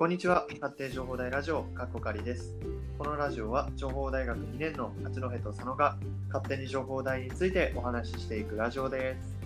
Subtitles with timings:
[0.00, 0.46] こんにちは。
[0.62, 2.54] 発展情報大ラジオ、かっこかりです。
[2.96, 5.98] このラジオは、情報大学2年の八戸と佐野が
[6.32, 9.36] 勝手に情報大についてお話ししていくラジオです。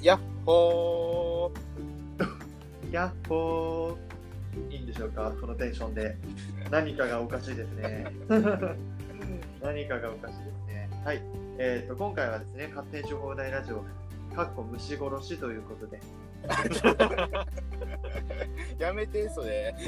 [0.00, 1.50] やっほ
[2.92, 5.32] やっほー いいんでしょうか？
[5.40, 6.16] このテンションで。
[6.70, 8.12] 何かがおかしいですね。
[9.60, 10.88] 何かがおかしいですね。
[11.04, 11.22] はい。
[11.58, 13.84] えっ、と、今回はですね、勝手に情報大ラジオ、
[14.36, 16.29] かっこ虫殺しということで、ー
[18.78, 19.74] やめて、それ。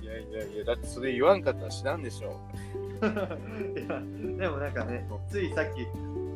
[0.00, 2.40] いやいやいや、だってそれ言わんかったら知らんでしょ。
[3.00, 3.04] い
[3.88, 4.02] や
[4.38, 5.86] でもなんかね、ついさっき、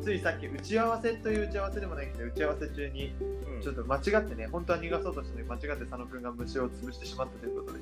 [0.03, 7.79] ついさっき打ち合わせという打ち合わせでもないけど、打ち合わせ中にうんちょっと間違ってね、本当は逃がそうとしたのに間違って佐野くんが虫を潰してしまったということで。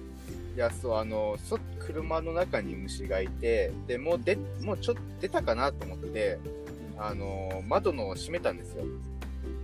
[0.56, 6.38] いや、そう、あの、そ車の中に虫がいて、でもうで、もうちょっと出たかなと思って、
[6.98, 8.84] あの、窓の閉めたんですよ。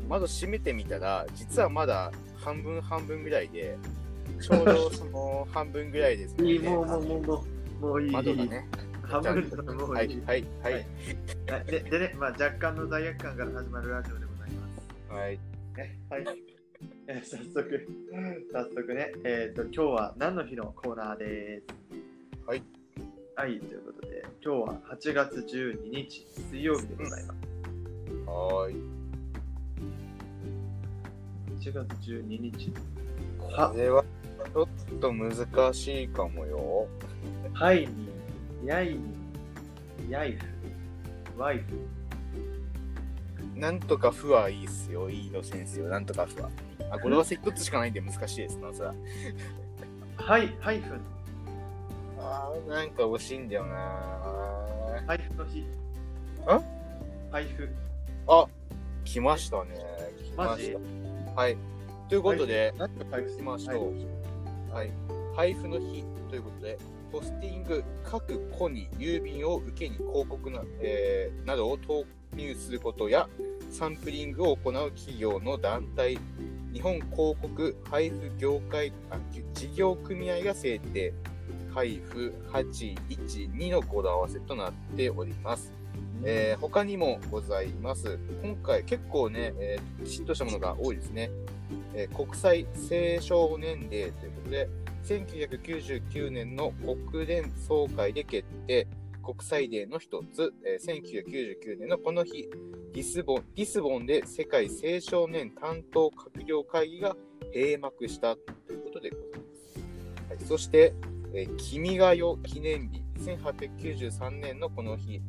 [0.07, 3.77] 窓閉めてみたら、実はまだ半分半分ぐらいで、
[4.41, 6.51] ちょうどその半分ぐらいですね。
[6.51, 7.45] いい、もうもうもうも
[7.81, 8.11] う、もういい。
[8.11, 8.67] 窓がね。
[9.03, 10.21] 半分だともういい。
[10.25, 10.73] はい、はい、はい。
[10.73, 15.13] はいででね、まあ、若干の罪悪感から始まるラジオでございます。
[15.13, 15.39] はい。
[15.77, 16.25] ねはい。
[17.07, 17.87] えー早速、
[18.51, 22.45] 早速ね、えっ、と、今日は何の日のコーナーです？
[22.45, 22.63] はい。
[23.35, 27.39] はい、ということで、今日は8月12日、水曜日でございます。
[28.25, 28.96] はーい。
[31.59, 32.71] 8月12日。
[33.39, 34.67] これはちょっ
[34.99, 36.87] と難しいかもよ。
[37.53, 38.99] はいに、やいに、
[40.09, 40.37] やい
[41.35, 41.63] ふ、ワイフ。
[43.55, 45.09] なんとかふはいいっすよ。
[45.09, 45.89] いいの先生よ。
[45.89, 46.49] なんとかふは。
[46.91, 48.95] あ、これは一つしかないんで難しいですな、それは。
[50.17, 51.01] はい、ハイフン、
[52.19, 53.75] あー、なんか惜しいんだよな
[55.05, 55.65] ハイフの日。
[56.45, 56.61] あ？
[57.31, 57.69] ハイフ。
[58.27, 58.45] あ、
[59.03, 59.75] 来ましたね。
[60.23, 61.06] 来ました。
[61.37, 61.57] はい。
[62.09, 63.93] ということで、何てハイフ行きましょ
[64.71, 64.73] う。
[64.73, 64.91] はい。
[65.35, 66.79] 配布の日ということで、
[67.11, 72.05] ポスティング各個に郵便を受けに広告な,、えーなどを投
[72.35, 73.29] 入することや、
[73.69, 76.17] サンプリングを行う企業の団体、
[76.73, 79.19] 日本広告配布業界あ
[79.53, 81.13] 事業組合が制定、
[81.71, 85.71] 配布812の語呂合わせとなっております。
[86.23, 88.19] えー他にもございます。
[88.43, 91.29] 今回結構ね、えー、きちっとしたものが多いですね。
[91.93, 94.69] えー国際青少年デーということで、
[95.03, 96.71] 1999年の
[97.11, 98.87] 国連総会で決定、
[99.23, 102.49] 国際デーの一つ、えー1999年のこの日、
[102.93, 107.15] リスボンリスボンで世界青少年担当閣僚会議が
[107.53, 110.29] 閉幕したということでございます。
[110.29, 110.93] はい、そして、
[111.33, 115.21] え君が代記念日、1893年のこの日、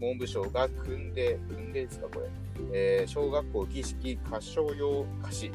[0.00, 2.26] 文部省が訓令、訓令ですか、これ、
[2.72, 5.50] えー小学校儀式歌唱用歌詞、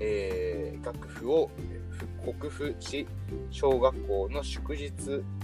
[0.00, 3.06] えー楽譜をえー国譜し、
[3.50, 4.92] 小学校の祝日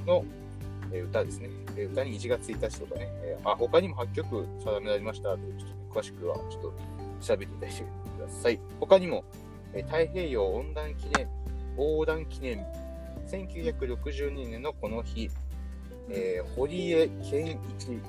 [0.06, 0.24] の、
[0.92, 1.48] 歌ですね。
[1.92, 6.72] 歌に1月1日とかね、えーあ他にも8曲定められましたとちょっと詳しくはちょっと
[7.20, 7.84] 調べていただいてく
[8.22, 8.60] ださい。
[8.80, 9.24] 他にも、
[9.72, 11.28] えー太平洋横断記念、
[11.76, 12.58] 横断記念
[13.26, 15.28] 日、1962年のこの日、
[16.10, 17.58] えー堀江謙一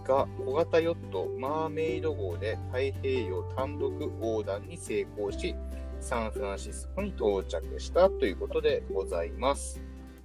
[0.07, 5.56] が小型ヨットマーメイド号で太平洋単独横断に成功し、
[6.00, 9.81] サンフランシスコに到着したということでございます。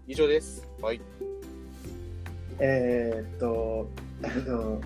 [0.07, 0.69] 以上です。
[0.83, 1.01] はい。
[2.59, 3.89] えーっと、
[4.23, 4.81] あの、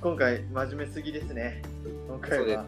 [0.00, 1.62] 今回、真面目すぎですね。
[2.06, 2.66] 今回は。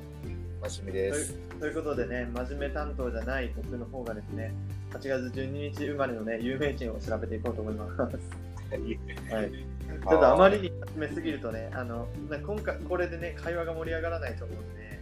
[0.69, 1.35] 真面目です。
[1.61, 4.53] ということでね、真面目担当じゃない僕の方がですね、
[4.91, 8.48] 8月12日生まれのね、有名人を調べていこうと思います。
[8.71, 9.53] はい。
[9.53, 15.01] ちょっとあまりに真面目すぎるとね、あの、な今回、これでね、会話が盛り上がらないと思うんで。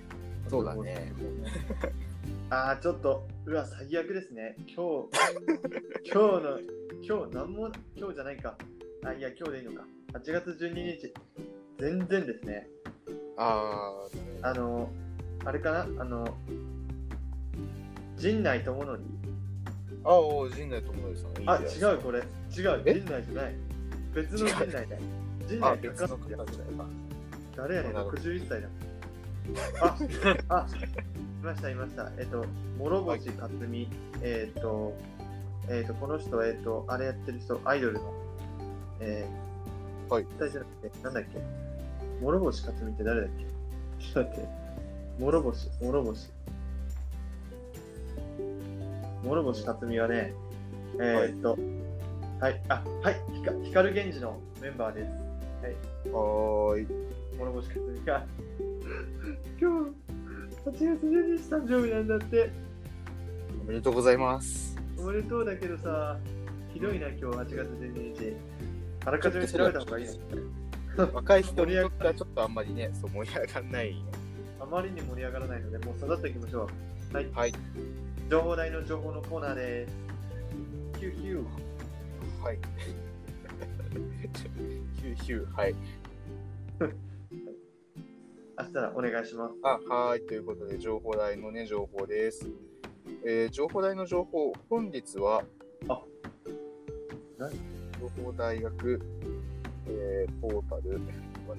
[0.48, 1.12] そうだね。
[2.50, 4.56] ああ、ちょっと、うわ、最悪ですね。
[4.66, 5.08] 今日、
[6.12, 6.60] 今日の、
[7.02, 8.56] 今日、なんも、今日じゃないか。
[9.04, 9.84] あ、いや、今日でいいのか。
[10.12, 11.12] 8月12日、
[11.78, 12.68] 全然ですね。
[13.36, 13.92] あ
[14.42, 14.90] あの、
[15.44, 16.02] あれかな？
[16.02, 16.26] あの、
[18.16, 18.98] 陣内智則？
[18.98, 21.50] ー、あお陣内智則さん。
[21.50, 22.20] あ、違う、これ。
[22.20, 22.94] 違う、え？
[22.94, 23.54] 陣内じゃない。
[24.16, 24.86] 別の陣内だよ。
[25.46, 26.52] 陣あ、内別の方かかって
[27.56, 28.68] 誰やねん、なるほど61歳だ。
[29.80, 29.96] あ、
[30.56, 32.10] あ、いました、いました。
[32.18, 32.44] えっと、
[32.78, 33.88] 諸星克美、
[34.22, 34.94] えっと、
[35.68, 38.14] えっと、この人、えっと、あれやってる人、アイドルの、
[39.00, 40.26] えー、はい。
[40.38, 41.38] 大じゃなくて、なんだっけ？
[42.22, 43.44] 諸星克美って誰だっけ？
[44.04, 44.48] ちょっと待って。
[45.20, 46.30] 諸星、諸星。
[49.24, 50.32] 諸星克美はね、
[51.00, 51.60] えーっと、はい、
[52.40, 55.26] あ、はい、ひか光源氏のメンバーです。
[56.12, 56.86] はーい。
[57.38, 58.26] 諸星克美が、
[59.60, 59.90] 今日、
[60.64, 62.50] 8月12日誕生日なんだって。
[63.66, 64.76] めでとうございます。
[64.98, 66.18] おめでとうだけどさ、
[66.72, 68.36] ひどいな、今日8月12日。
[69.04, 74.04] あらかじめ調べた方がいいの若い人にとってはちょっとあんまりね、 そう盛り上がらない。
[74.60, 76.68] あまりに盛り上がらないので、もう育っていきましょ
[77.12, 77.14] う。
[77.14, 77.30] はい。
[77.32, 77.52] はい。
[78.30, 79.92] 情報台の情報のコーナーです。
[80.98, 81.65] ヒューヒュー。
[82.46, 82.58] はい。
[84.94, 85.74] ヒューヒュー、はい。
[88.56, 89.54] 明日らお願いします。
[89.64, 90.20] あ、はい。
[90.20, 92.48] ということで、情報台のね、情報です。
[93.24, 95.42] えー情報台の情報、本日は、
[95.88, 96.00] あ
[97.36, 97.50] 何？
[98.00, 99.02] 情報大学、
[99.88, 101.00] えーポータル、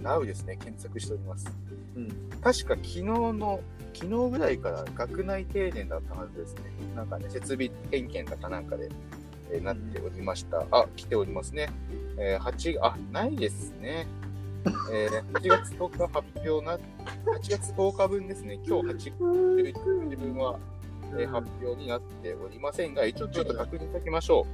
[0.01, 1.51] Now ですね、検索しております。
[1.97, 2.07] うん。
[2.39, 3.59] 確か昨日の、
[3.93, 6.61] 昨日ぐらいから学内停電だったはずですね。
[6.95, 8.87] なんかね、設備点検だかなんかで、
[9.51, 10.65] えーなっておりました。
[10.71, 11.69] あ、来ておりますね。
[12.17, 14.07] えー、8、あ、ないですね。
[14.91, 16.79] えー、8月10日発表な、8
[17.49, 18.59] 月10日分ですね。
[18.65, 20.59] 今日8月11日分は、
[21.17, 24.45] えー発表になっておりませんが、一応ちょっと確認しておきましょ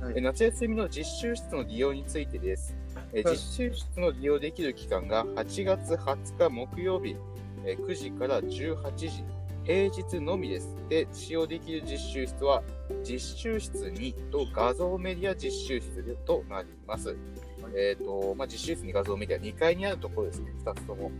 [0.00, 0.04] う。
[0.04, 2.74] はいえー夏休みの実習室の利用についてです。
[3.14, 7.16] え実習室の利用できる期間が8月20日木曜日、
[7.64, 9.24] えー9時から18時、
[9.64, 10.76] 平日のみです。
[10.88, 12.62] で、使用できる実習室は、
[13.04, 17.16] 実習室2と画像メディア実習室となります。
[17.74, 21.10] えっ、と、まあ、実習室に画像メディア2階にあるところですね、2つとも。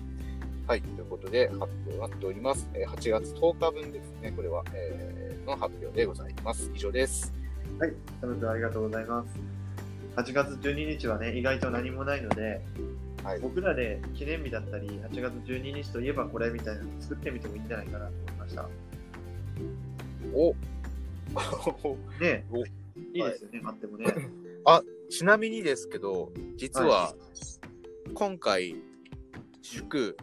[0.66, 2.68] はい、ということで発表になっております。
[2.74, 6.70] えー8月10日分ですね、これは、えーの発表でございます。
[6.74, 7.32] 以上です。
[7.78, 9.28] はい、サム君ありがとうございます。
[10.16, 12.60] 8月12日はね、意外と何もないので、
[13.24, 13.40] はい。
[13.40, 18.68] 僕らで記念日だったり、8月12日といえばこれみたいなの作ってみてもいいんじゃないかなと思いました。
[20.34, 20.54] お
[22.20, 22.70] ねおい
[23.14, 24.06] いですよね、待ってもね。
[25.10, 27.14] ちなみにですけど、実は、
[28.14, 28.76] 今回、
[29.60, 30.16] 祝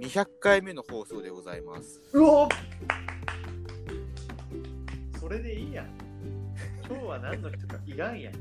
[0.00, 2.00] 200回目の放送でございます。
[2.12, 2.48] うお
[5.18, 5.86] それでいいやん。
[6.86, 8.34] 今日は何の日とかいらんやん。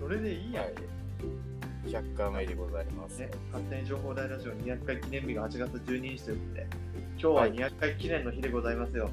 [0.00, 0.64] それでいいやん。
[0.64, 0.74] はい
[1.86, 3.18] 100回目でございます。
[3.18, 6.66] ね、勝手に情報大ラジオ200回記念日が8月12日ということで、
[7.20, 9.10] 今日は200回記念の日でございますよ。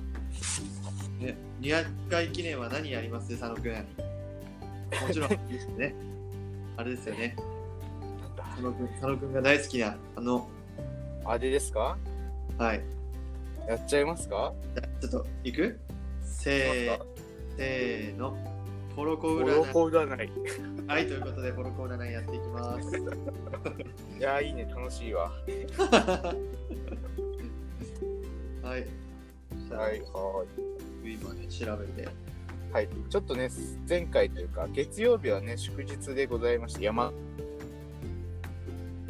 [1.20, 3.30] ね、200回記念は何やります？
[3.40, 3.74] 佐野くん。
[3.74, 5.30] もちろん、
[5.78, 5.96] ね、
[6.78, 7.36] あれですよね。
[8.36, 10.50] 佐野くん佐野くんが大好きな、あの、
[11.26, 11.98] あれですか？
[12.58, 12.82] はい。
[13.68, 14.52] やっちゃいますか？
[15.00, 15.80] ちょっと、いく？
[16.24, 17.06] せー
[17.58, 18.36] せーの。
[18.96, 19.48] ポロココ占い。
[19.56, 20.30] ロコ占い。
[20.88, 22.90] はい、ということで、ポロコ占いやっていきます。
[24.20, 25.32] いやー、いいね、楽しいわ。
[28.72, 28.86] はい。
[29.70, 30.46] はい、は
[31.04, 32.04] 今ね、調べて。
[32.04, 32.06] い。
[32.72, 33.50] はい、ちょっとね、
[33.90, 37.12] 前回というか、月曜日はね、祝日でございまして、山、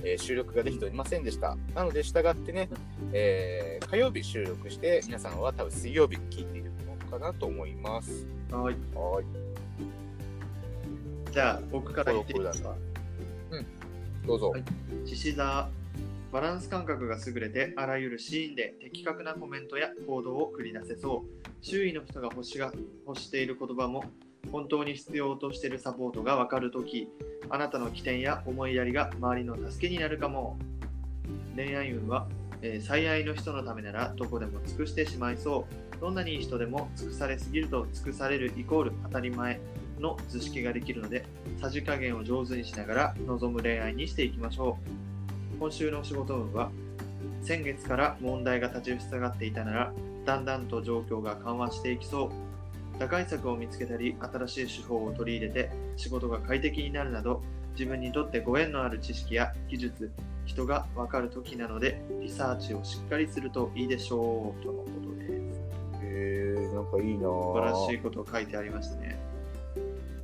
[0.04, 1.56] えー収録ができておりませんでした。
[1.76, 2.70] なので、従ってね、
[3.14, 6.72] えー火曜日収録して、皆さんは多分水曜日に聞いている
[7.12, 8.26] のかなと思います。
[8.50, 8.76] はい。
[8.96, 9.26] はい。
[11.32, 12.74] じゃあ、僕から言っていいですか？
[14.26, 14.50] どうぞ。
[14.50, 14.64] はい
[15.06, 15.70] 獅子座
[16.32, 21.50] バランス感覚が優れてあらゆるシーンで的確なコメントや行動を繰り出せそう。
[21.62, 22.72] 周囲の人が欲しが
[23.06, 24.06] 欲している言葉も
[24.50, 27.10] 本当に必要としているサポートが分かるとき
[27.50, 30.58] あなたの起点や思いやりが周りの助けになるかも。
[31.54, 32.30] 恋愛運は、
[32.62, 36.00] えー最愛の人のためならどこでも尽くしてしまいそう。
[36.00, 39.60] どんなにいい人でも尽くされすぎると尽くされるイコール当たり前
[40.00, 41.26] の図式ができるので
[41.62, 45.01] さじ加減を上手にしながら望む恋愛にしていきましょう。
[45.62, 46.72] 今週の仕事運は
[47.44, 49.94] 先月から問題が立ちふさがっていたなら
[50.26, 52.32] だんだんと状況が緩和していきそ
[52.96, 53.00] う。
[53.00, 60.12] 打開策を見つけたり新しい手法を取り入れて仕事が快適になるなど自分にとってご縁のある知識や技術
[60.46, 64.64] 人が分かる時なのでリサーチをしっかりするといいでしょう。
[64.64, 65.62] とのことです。
[66.02, 69.31] えー、なんかいいな素晴らしぁいことを書いてありましたね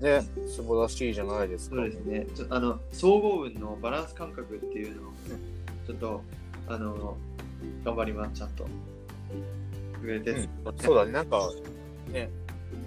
[0.02, 1.78] ね、素晴らしいじゃないですか。
[1.78, 2.28] そうですね。
[2.36, 5.14] ちょあの総合運のバランス感覚っていうのを
[5.86, 6.22] ちょっと
[6.68, 7.18] あの
[7.84, 8.68] 頑張りますちゃんと。
[10.04, 11.50] 上です、そうだね、なんか、
[12.12, 12.30] ね、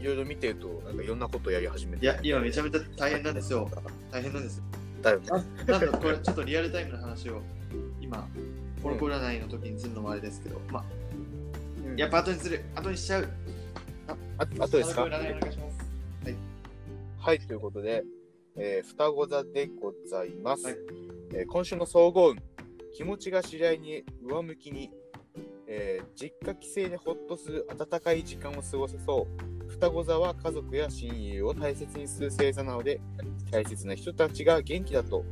[0.00, 2.04] いろいろ見てると、なんかいろんなことやり始めて。
[2.04, 3.68] いや今めちゃめちゃ大変なんですよ。
[4.12, 4.62] 大変なんです。
[5.02, 5.28] だよね。
[5.66, 7.42] なんだこれちょっとリアルタイムの話を
[8.00, 8.28] 今
[8.82, 10.84] コロコロ占いの時にするのもあれですけど、まあ
[11.96, 13.28] やっぱ後にする後にしちゃう。
[14.06, 15.08] ああとですか？
[17.22, 18.02] はい、ということで、
[18.56, 20.64] えー、双子座でございます。
[20.64, 20.76] はい
[21.34, 22.36] えー今週の総合運、
[22.94, 24.90] 気持ちが次第に上向きに、
[25.66, 29.28] えー実家帰省でほっとする温かい時間を過ごせそ
[29.68, 29.70] う。
[29.70, 32.98] 双子座は家族や親友を大切にする星座なので、
[33.50, 35.22] 大切な人たちが元気だと、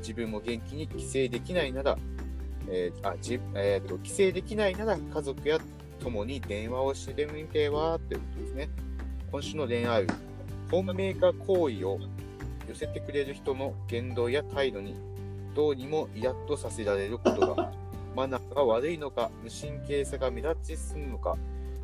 [0.00, 1.96] 自分も元気に帰省できないなら、
[2.68, 5.58] えーあじえーと帰省できないなら家族や
[5.98, 8.68] 共に電話をしてみてはということですね。
[9.32, 10.08] 今週の恋愛運、
[10.70, 11.98] 本命か行為を
[12.68, 14.94] 寄せてくれる人の言動や態度に
[15.54, 17.72] どうにもイラッとさせられることが、
[18.14, 21.36] マナーが悪いのか、無神経さが目立ち進むのか、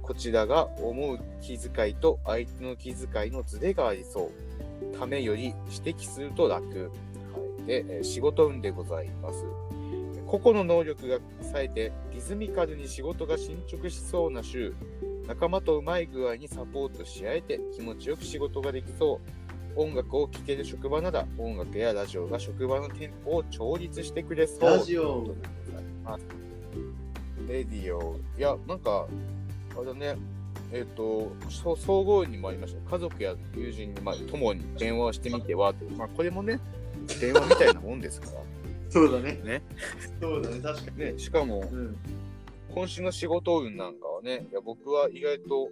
[0.03, 4.31] こちらが思う気遣いと相手の気遣いのズレがありそ
[4.93, 4.97] う。
[4.99, 6.67] ためより指摘すると楽。
[6.69, 6.91] は
[7.65, 9.45] い、で、えー仕事運でございます。
[10.27, 14.75] 個々の能力が冴えてリズミカルに仕事が進捗しそうな週
[15.27, 19.45] 仲間とうまい具合にサポートし合えて気持ちよく仕事ができそう。
[19.77, 24.71] 音楽を聴ける職場なら音楽やラジオが職場のテンポを調律してくれそう。
[24.71, 25.35] ラジオ。
[27.49, 28.17] レディオ。
[28.39, 29.07] いやなんか
[29.77, 30.17] あれだね。
[30.73, 32.91] えっ、とそう総合運にもありました。
[32.91, 36.61] 家族や友人に、まあ、友に電話をしてみてはと、まあ、これもね
[37.21, 38.33] 電話みたいなもんですから。
[38.89, 39.41] そうだね。
[39.45, 39.63] ね。
[40.21, 40.99] そうだね、確かに。
[40.99, 41.97] ねしかもうん。
[42.75, 45.69] 今週の仕事運なんかはね、いや僕は意外と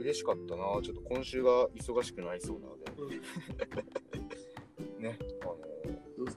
[0.00, 0.64] 嬉しかったな。
[0.82, 2.76] ちょっと今週が忙しくなりそうなの
[3.08, 3.20] で。
[5.08, 5.56] ね、あの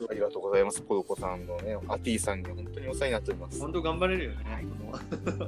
[0.09, 0.81] ありがとうございます。
[0.81, 3.59] ポロコさんのね、アティさんに本当にお世話になっております。
[3.61, 4.65] 本当頑張れるよね。
[4.83, 5.47] この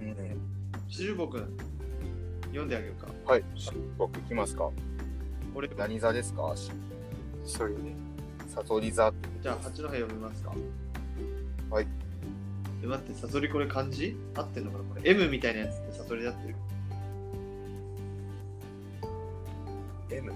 [0.00, 1.56] うん、しるぼくん、
[2.46, 3.08] 読んであげようか。
[3.32, 3.44] はい、
[3.98, 4.70] 僕行きますか？
[5.54, 6.54] 俺、何座ですか？
[7.44, 7.94] そういうね。
[8.48, 9.12] サソリ座。
[9.42, 10.54] じゃあ、八戸読みますか。
[11.70, 11.86] はい。
[12.82, 14.16] え、待って、サソリこれ漢字？
[14.34, 16.54] 合ってんのかなこれ？M みたいなやつってサソリだってる
[20.10, 20.32] ？M。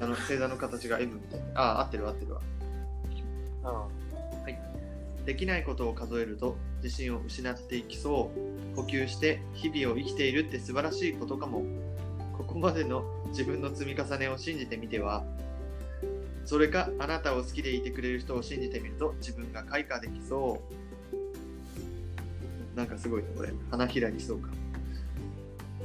[0.00, 1.60] あの、星座の形が M みたいな。
[1.60, 2.40] ああ、合ってる合ってるわ。
[3.62, 3.86] あ
[5.26, 8.76] できないことを数えると自信を失っていきそう。
[8.76, 11.62] 呼吸して日々を生きているって素晴らしいことかも。
[12.38, 15.24] ここまでの自分の積み重ねを信じてみては。
[16.46, 20.89] それかあなたを好きでいてくれる人を信じてみると自分が開花できそう。
[22.80, 23.50] なんかすごいね、これ。
[23.70, 24.48] 花開きそうか。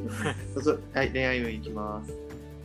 [0.94, 2.16] はい、恋愛運いきます。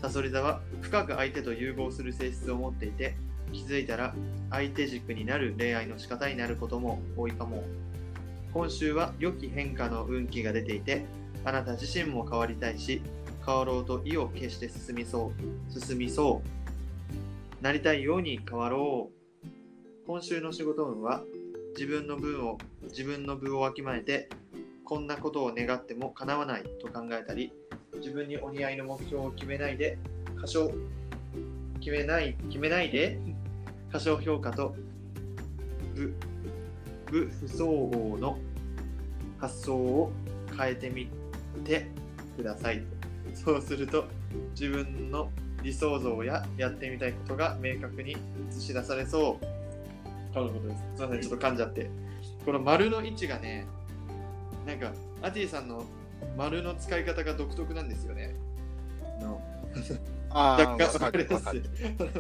[0.01, 3.17] サソリ座は深く相手と融合する性質を持っていて、
[3.53, 4.15] 気づいたら
[4.51, 7.65] 相手軸になる恋愛の仕方になることも多いかも。
[8.55, 11.07] 今週は良き変化の運気が出ていて、
[11.45, 13.03] あなた自身も変わりたいし、
[13.45, 15.33] 変わろうと意を決して進みそ
[15.77, 15.81] う。
[15.81, 16.41] 進みそ
[17.61, 17.65] う。
[17.65, 19.47] なりたいように変わろう。
[20.07, 21.25] 今週の仕事運は、
[21.71, 24.29] 自分の分を、自分の分をわきまえて、
[24.85, 27.53] こんなことを願っても叶わないと考えたり、
[27.97, 29.99] 自分にお似合いの目標を決めないで、
[30.41, 30.73] 過小、
[31.81, 33.19] 決めない、決めないで、
[33.93, 34.75] 過小評価と
[35.95, 36.15] 部
[37.11, 38.39] 部不相応の
[39.39, 40.13] 発想を
[40.57, 41.09] 変えてみ
[41.65, 41.89] て
[42.37, 42.83] ください。
[43.35, 44.07] そうすると
[44.53, 45.31] 自分の
[45.63, 48.17] 理想像ややってみたいことが明確に
[48.51, 49.50] 映し出されそう。
[50.33, 50.83] とのことです。
[50.97, 51.91] すみません、ちょっと噛んじゃって。
[52.45, 53.67] この丸の位置がね、
[54.67, 55.85] なんか、アティさんの
[56.37, 58.35] 丸の使い方が独特なんですよね。
[59.21, 59.43] あの
[60.31, 61.39] あ若干わか分かりま。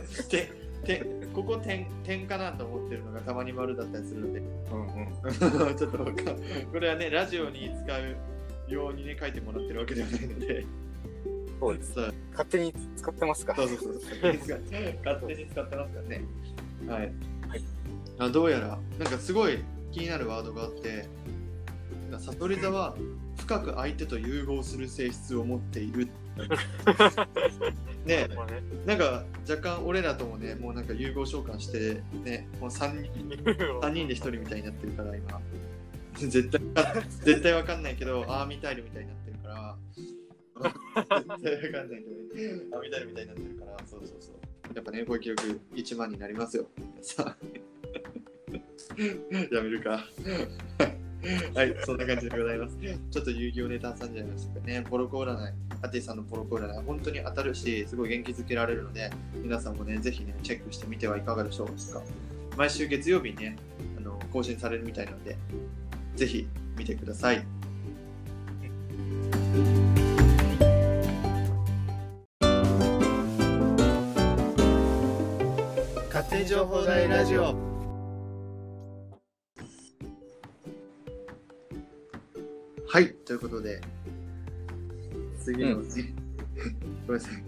[0.04, 0.28] す。
[0.28, 0.48] 点
[0.84, 4.40] 点ここ点点かなと思ってるのがたまに丸だったりするので、
[4.72, 5.76] うんうん。
[5.76, 6.14] ちょっとわかん
[6.72, 8.16] これはね、ラジオに使う
[8.72, 10.66] ようにね、書いてもらってるわけではないので、
[11.60, 11.94] そうです。
[12.32, 16.24] 勝手に使ってますかそうそうそう勝手に使って勝手に使ってますからね。
[16.88, 17.12] はい。
[17.50, 17.64] はい
[18.20, 21.08] あどうやら、なんかすごい気になるワードがあって、
[22.18, 22.94] 悟り座は
[23.38, 26.08] 深く相手と融合する性質を持っている。
[28.04, 28.28] ね。
[28.84, 33.10] なんか若干俺らともね、もうなんか融合召喚して、ね、もう3人
[33.80, 35.40] ,3 人で1人みたいになってるから、今。
[36.18, 36.60] 絶対
[37.24, 39.76] 絶対わかんないけど、アーミタイルみたいになってるから。
[41.40, 44.39] 絶対わかんないけど、アーミタイルみたいになってるから、そうそうそう。
[44.74, 46.66] やっぱね、こういう記録1万になりますよ。
[47.02, 47.36] さあ。
[49.54, 50.04] やめるか。
[51.54, 52.76] はい、そんな感じでございます。
[53.10, 62.02] ちょっと遊戯王ネタ挟んじゃないましたけどね、ポロコ占い、アティさんのポロコ占い、本当に当たるし、すごい元気づけられるので、皆さんもね、ぜひね、チェックしてみてはいかがでしょうか。
[62.56, 63.56] 毎週月曜日にね、
[63.98, 65.36] あの更新されるみたいなので、
[66.16, 67.44] ぜひ見てください。
[76.50, 77.54] 情報大ラジオ。
[82.88, 83.80] はい、ということで、
[85.44, 85.84] 次の、うん
[87.06, 87.42] ごめんなさい。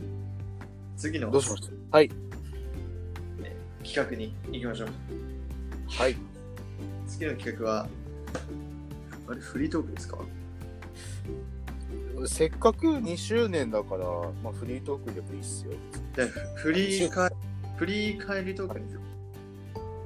[0.97, 1.97] 次のどうしました？
[1.97, 2.11] はい。
[3.85, 4.89] 企画に行きましょう。
[5.89, 6.17] はい。
[7.09, 7.89] 次の企画は、
[9.27, 10.19] あれ、フリートークですか？
[12.25, 14.05] せっかく2周年だから、
[14.45, 15.73] まあ、フリートークでもいいっすよ。
[16.55, 17.29] フリーか、
[17.83, 19.01] フリー帰りトークですよ。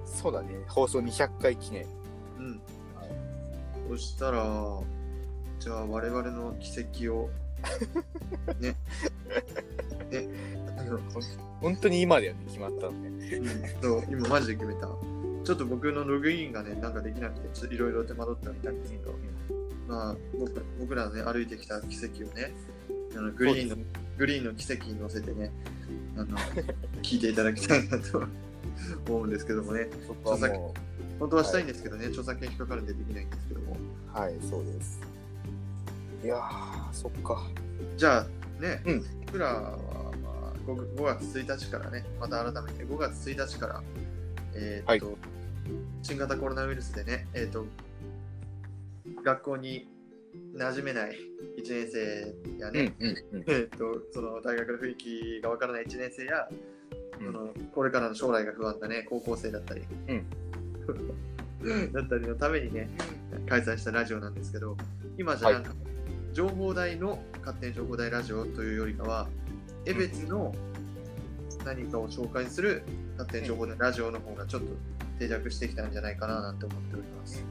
[0.07, 0.49] そうだね。
[0.67, 1.85] 放送200回記念。
[2.39, 2.61] うん。
[3.91, 4.81] そしたら、
[5.61, 7.29] じゃあ我々の奇跡を
[8.61, 8.75] ね
[10.11, 10.29] ね
[11.61, 13.09] 本当に今ではね決まったのね。
[13.09, 14.89] うんそう今マジで決めた
[15.45, 19.15] ちょっと僕のログインがねなんかできなくていろいろ手間取ってはいたんですけど
[19.87, 22.55] まあ僕僕らね歩いてきた奇跡をね
[23.15, 23.77] あのグリーンの
[24.17, 25.53] グリーンの奇跡に乗せてね
[26.17, 26.39] あの
[27.03, 28.25] 聞いていただきたいなと
[29.09, 29.89] 思うんですけどもね。
[30.07, 30.75] そこはも
[31.19, 33.77] 本当はしたいんですけどね、著作権引っかかるんでできないんですけども。
[34.15, 35.01] う、はい、そうです。
[36.25, 37.47] いやー、そっか。
[37.97, 39.05] じゃあね、うん。
[39.27, 39.79] 僕らは、
[40.23, 43.83] まあ、5, 5月1日からね、また改めて5月1日から、
[44.55, 45.17] えーっと
[46.03, 47.67] 新型コロナウイルスでね、えーっと
[49.25, 49.89] 学校に
[50.55, 51.17] 馴染めない
[51.59, 53.45] 1年生やね、うんうんうん。
[53.49, 56.49] えーっとその大学の雰囲気がわからない1年生や、
[57.21, 57.27] うん。
[57.27, 59.83] そのこれからの将来が不安なね高校生だったり、
[61.93, 62.89] だったりのためにね
[63.49, 64.77] 開催したラジオなんですけど
[65.19, 65.75] 今じゃなんか、
[66.33, 69.29] 情報台の勝手に情報台ラジオというよりかは
[69.85, 70.55] 江別の
[71.65, 72.83] 何かを紹介する
[73.17, 74.69] 勝手に情報台ラジオの方がちょっと
[75.19, 77.45] 定着してきたんじゃないかななんて思っております。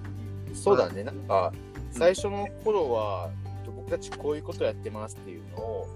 [0.53, 1.51] そうだね、なんか、
[1.97, 3.31] 最初の頃は、
[3.65, 5.87] 僕たちこういうことやってますっていうのを、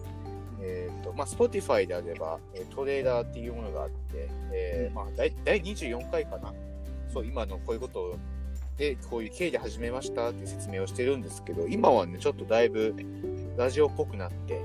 [0.62, 6.54] えっ、と、まあ、Spotify であれば、えートレーダーっていうものがあって、えーうんまあ、第第24回かな。
[7.14, 8.18] そう、今のこういうこと
[8.78, 12.96] で、こういう経緯で始めましたっていう説明をしてるんですけど、今はね、ちょっとだいぶ
[13.58, 14.58] ラジオっぽくなって、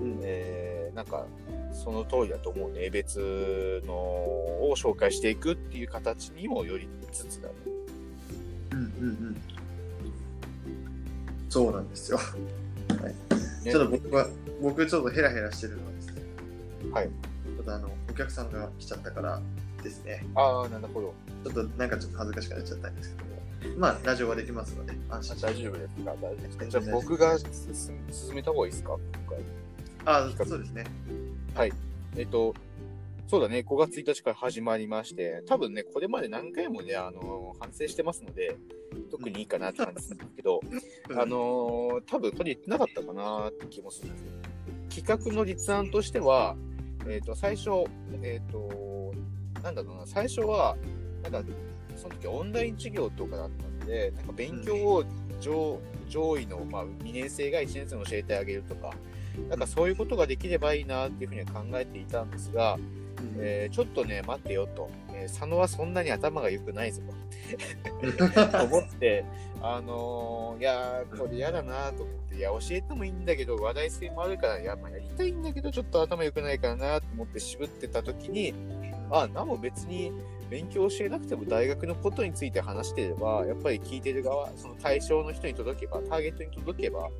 [0.00, 1.26] うんえーなんか、
[1.72, 2.88] その通りだと思うね。
[2.90, 7.54] 別のを紹介していくっていう形にもよりつつだね。
[8.72, 9.53] うんうんうん
[11.54, 12.18] そうなんですよ。
[12.18, 13.70] ね。
[13.70, 14.26] ちょっと僕は、
[14.60, 16.22] 僕ちょっとヘラヘラしてるのはですね、
[16.90, 17.06] はい。
[17.06, 19.40] ちょっとあの、お客さんが来ちゃったから
[19.80, 21.14] ですね、ああ、なるほど。
[21.44, 25.46] ちょっとなんかちょっと恥ずかしくなっちゃったんですけども、まあ、ラジオはできますので、安心して。
[25.46, 26.10] 大丈夫ですか？
[26.10, 27.48] 大丈夫ですじゃあ僕が進
[28.10, 28.96] 進めた方がいいですか？
[29.28, 29.38] 今回。
[30.06, 30.84] あそうですね。
[32.16, 32.52] えっと、
[33.26, 38.56] そうだね、5月1日から始まりまして、多分ね、これまで何回もね、あの反省してますので、
[39.10, 40.60] 特にいいかなって感じなんですけど、
[41.16, 44.36] あの多分これ言ってなかったかなって気もするんですけど、
[45.02, 46.54] 企画の立案としては、
[47.08, 47.70] えっ、と、最初、
[48.22, 49.12] えっ、と、
[49.62, 50.76] なんだろうな、最初は、
[51.22, 51.42] なんか、
[51.96, 55.04] その時オンライン授業とかだったので、なんか勉強を
[55.40, 58.92] 上上位の、まあ、2年生が1年生に教えてあげるとか、
[59.48, 63.03] なんかそういうことができればいいなっていうふうには考えていたんですが、うん
[63.38, 67.14] えーちょっとね、待ってよと、えー佐野はそんなに頭が良くないぞと。
[68.64, 69.24] 思って、
[69.62, 78.54] あのーいやー、これ嫌だなと思って、いや、教えてもいいんだけど、話題性もあるから、いや、まあ、やりたいんだけど、ちょっと頭良くないからなと思って渋ってた時に、
[79.10, 80.12] あ、なも別に
[80.50, 87.10] 勉強教えなくても大学のことについて話してれば、やっぱり聞いてる側、その対象の人に届けば、ターゲットに届けば、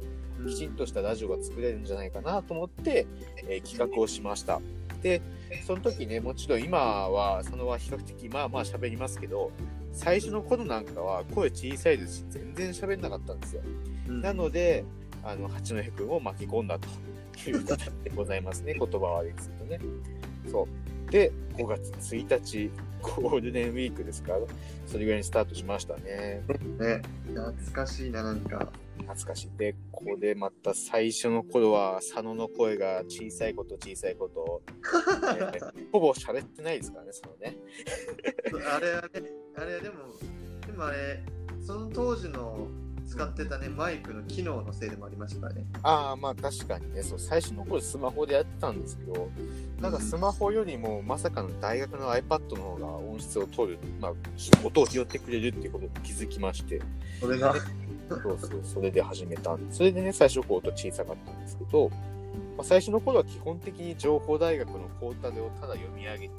[0.47, 3.07] きちんとしたラジオが作れるんじゃないかなと思って、
[3.49, 4.61] えー企画をしました。
[5.05, 5.21] で、
[5.67, 9.53] その時ね、もちろん今は、佐野は比較的まあまあ喋りますけど、
[9.93, 13.63] 最初の頃なんかは声小さいですし、全然喋んなかったんですよ。
[14.09, 14.83] うんなので、
[15.23, 16.89] あの、八戸くんを巻き込んだと
[17.51, 18.73] いう形でございますね。
[18.81, 19.79] 言葉悪いですけどね。
[20.51, 20.67] そ
[21.09, 21.11] う。
[21.13, 22.71] で、5月1日、
[23.03, 24.33] ゴールデンウィークですか？
[24.33, 24.39] ら、
[24.87, 26.43] それぐらいにスタートしましたね。
[26.79, 28.73] ね、懐かしいな、なんか。
[28.99, 29.59] 懐かしい。
[29.59, 34.63] で、ここでまた最初の頃は、佐野の声が小さいこと小さいこと、
[35.37, 37.57] え ーほぼ喋ってないですからね、そのね。
[38.73, 39.09] あれはね、
[39.57, 39.97] あれでも、
[40.67, 41.23] でもあれ、
[41.61, 42.69] その当時の
[43.07, 45.65] 使ってたね、マイクの機能のせいでもありましたね。
[45.83, 49.31] ああ、まあ確かにね、そう、最初の頃スマホでやってたんですけど、
[49.81, 54.13] なんかスマホよりもまさかの大学の iPad の方が音質を取る、まあ、
[54.65, 56.81] 音を拾ってくれるっていうことに気づきまして、
[57.21, 57.55] それが、
[58.09, 61.91] そうそう、それで始めたんで、それでね、最初こう音小さかったんですけど、
[62.57, 66.33] まあ、最初の頃は基本的に情報大学のポータルをただ読み上げて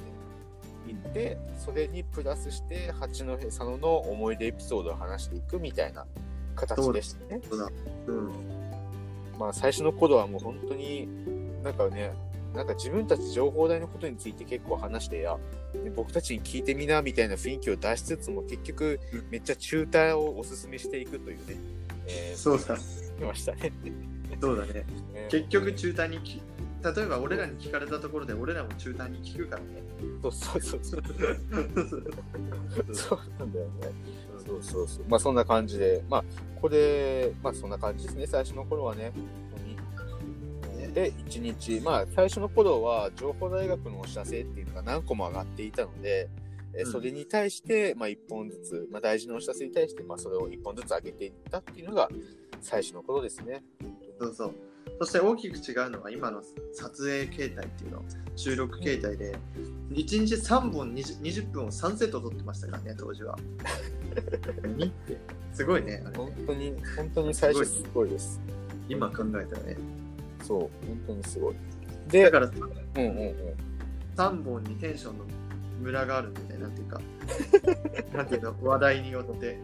[0.88, 6.06] いって、それにプラスして、八戸佐野の思い出エピソードを話していくみたいな
[6.56, 7.42] 形でしたね。
[7.50, 7.70] そうだ。
[8.08, 8.32] うん。
[9.38, 11.08] まあ最初の頃はもう本当に
[11.64, 12.14] なんかね、
[12.56, 15.38] なんか自分たち情報大のことについて結構話してや、
[15.74, 21.58] で僕たちに聞いてみなみたいな雰囲気を出しつつも結局めっちゃ中退をおすすめしていくというね、
[22.08, 22.78] えーそうだ。
[23.20, 23.72] いましたね。
[24.42, 24.74] そうだね。
[25.14, 26.42] ね結局、中退にき、
[26.84, 29.68] 例えば俺らに聞かれたところで、俺らも中退に聞くからね。
[30.22, 31.04] そうそうそうそう。
[32.94, 33.72] そうなんだよね。
[34.46, 35.06] そうそうそう。
[35.08, 36.24] まあそんな感じで、まあ
[36.62, 39.12] これ、まあそんな感じですね、最初の頃はね。
[40.96, 46.30] で、1日、まあ最初の頃は情報大学のお知らせっていうのが何個も上がっていたので、
[46.74, 52.10] えーうんそれに対して、まあ、1本ずつ、まあ、大事なお知らせに対して、まあ、それを1本ずつ上げていったっていうのが
[52.60, 53.64] 最初の頃ですね。
[54.20, 54.56] そうそう。
[55.00, 56.42] そして大きく違うのは今の
[56.74, 58.04] 撮影形態っていうの、
[58.36, 59.38] 収録形態で、
[59.92, 63.38] 1日3本 20, 20分を3セット撮ってましたからね、当時は。
[65.54, 66.44] すごいね、あれ本ね。
[66.46, 68.40] 当に、本当に最初すごいです。
[68.90, 69.78] 今考えたらね。
[70.46, 70.70] そう、本
[71.08, 71.56] 当にすごい。
[72.08, 73.36] でだ、からうんうんうん。
[74.16, 75.26] 3本にテンションの
[75.82, 77.02] ムラがあるみたいな、なんていうか、
[78.16, 79.58] なんていうの、話題によって。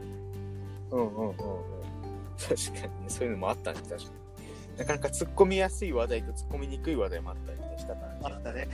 [0.92, 1.36] うんうんうんうん。
[1.36, 4.78] 確かにね、そういうのもあったね、確かに。
[4.78, 8.20] なかなか突っ込みやすい話題と突っ込みにくい話題もあったりねしたからね。
[8.24, 8.68] あったね。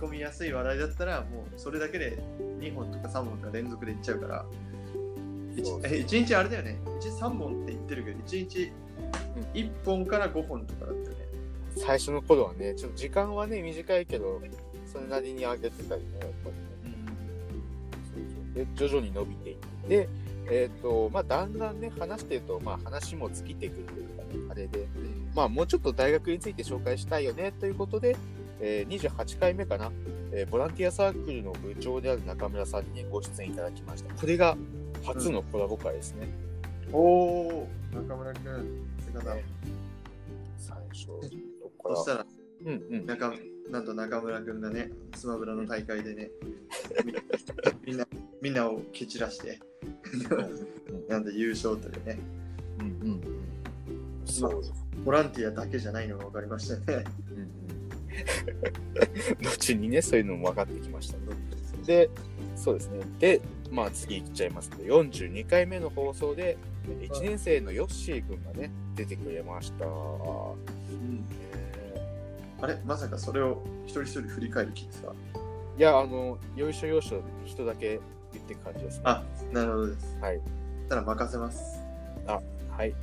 [0.00, 2.18] 突っ込みやすい話題だったら、もうそれだけで
[2.60, 4.44] 2本とか3本とか連続でいっちゃうから、
[5.64, 8.72] そう1日あれだよね、1日3本って言ってるけど、1日
[9.54, 11.27] 1本から5本とかだったよね。
[11.78, 14.40] 最初の頃はね、ちょっと時間はね、短いけど、
[14.90, 16.98] それなりに上げてたりね、やっぱりね。
[18.14, 20.08] そうそうで、徐々に伸びていって、で
[20.50, 24.86] えっ、と、まあ、だんだんね、話してると、まあ、話も尽きてくるというかね、あれで、
[25.34, 28.16] まあ、もうちょっと大学について紹介したいよね、ということで、
[28.60, 29.92] えー28回目かな、
[30.32, 34.14] えーボランティアサークルの部長である中村さんに、ね、ご出演いただきました。
[34.14, 34.56] これが
[35.04, 36.28] 初のコラボ会ですね。
[36.92, 39.34] おお中村くん、姿。
[39.34, 39.44] ね
[40.56, 41.08] 最初、
[41.84, 42.26] そしたら、
[42.64, 43.06] うんうん。
[43.06, 43.32] 中
[43.70, 46.30] なんと中村くんがね、スマブラの大会でね、
[47.04, 47.12] み
[47.84, 48.08] みんな、
[48.40, 49.60] みんなを蹴散らして、
[51.08, 52.18] なんで優勝というね、
[52.80, 53.22] うんうんうん。
[54.24, 54.62] そう。
[55.04, 57.04] ボランティアだけじゃないのが分かりましたね。
[57.30, 57.58] うんうん
[59.42, 61.22] 後にね、そういうのも分かってきましたね。
[61.86, 62.10] で、
[62.56, 63.00] そうですね。
[63.18, 66.56] で、まあ次いっちゃいますと、42回目の放送で、
[67.00, 69.84] 1年生のヨッシー君がね、出てくれました。
[69.84, 69.88] え
[72.60, 75.12] あれまさかそれを一人一人振り返る気ですか？
[75.76, 78.00] ーいや、あの、よいしょよいしょ、人だけ
[78.32, 79.02] 言ってく感じですね。
[79.04, 80.18] あ、なるほどです。
[80.20, 80.40] はい。
[80.88, 81.80] たら任せます。
[82.26, 82.94] はい。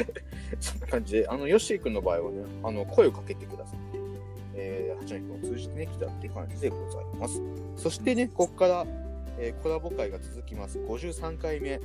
[0.60, 3.98] そんな感じで、あの、ヨッシー君の場合はね、あの、声をかけてくださって、
[4.54, 7.40] えー、八戸君を通じてね、来たって感じでございます。
[7.76, 8.86] そしてね、ここから、
[9.38, 10.78] えーコラボ会が続きます。
[10.78, 11.80] 53回目、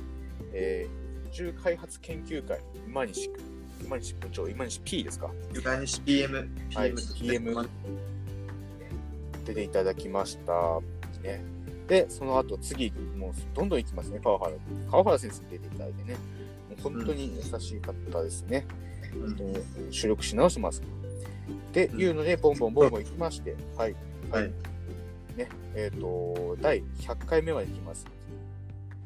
[0.52, 3.42] えー、宇宙開発研究会、今西君、
[3.82, 5.30] 今西部長、今西 P ですか？
[5.54, 7.68] 今西 PM、はい PM
[9.44, 10.80] 出ていただきました。
[11.22, 11.42] ね。
[11.88, 14.52] で、その後、次、もうどんどんいきますね、川原。
[14.90, 16.14] 川原先生に出ていただいてね。
[16.14, 18.66] もう本当に優しい方ですね。
[18.72, 19.58] うん本当に
[19.92, 20.82] 収録し直します。
[20.82, 23.96] っていうので、ボンボンボンボンいきまして、はい。
[24.30, 24.52] はい。
[25.36, 25.48] ね。
[25.74, 28.06] えっ、と、第100回目までいきます。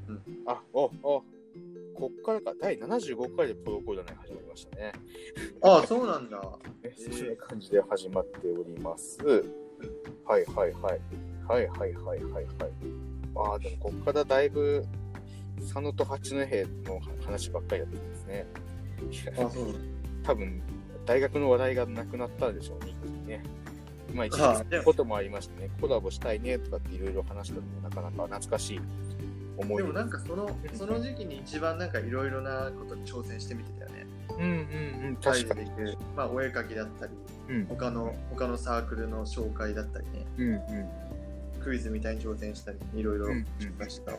[0.09, 1.23] うんあ、お、お、
[1.95, 4.93] こっからか、第75回でプロコーダーが始まりましたね。
[5.63, 6.39] ああ、そうなんだ。
[6.83, 9.19] ねそんな感じで始まっております。
[10.25, 11.01] はいはいはい。
[11.47, 12.47] はいはいはいはいはい。
[13.37, 14.85] ああ、でもこっからだいぶ
[15.61, 16.37] 佐野と八戸
[16.91, 18.47] の話ばっかりだったんですね。
[19.39, 19.75] あそう。
[20.25, 20.63] 多分
[21.07, 23.43] 大学の話題がなくなったんでしょうね、ね。
[24.13, 28.81] まあ一あ時そういうこともありましてね、コラボしたいねとかっていろいろ話したのもなかなか懐かしい
[29.57, 34.07] 思いでもなんかそのその時期に一番なんかいろいろなことに挑戦してみてたよね。
[34.37, 35.71] うんうんうん、確かに。
[36.17, 37.13] まあお絵描きだったり、
[37.49, 37.67] うん。
[37.67, 41.63] 他の他のサークルの紹介だったりね、うんうん。
[41.63, 43.45] クイズみたいに挑戦したり、いろいろうんうん。
[43.61, 44.13] しました。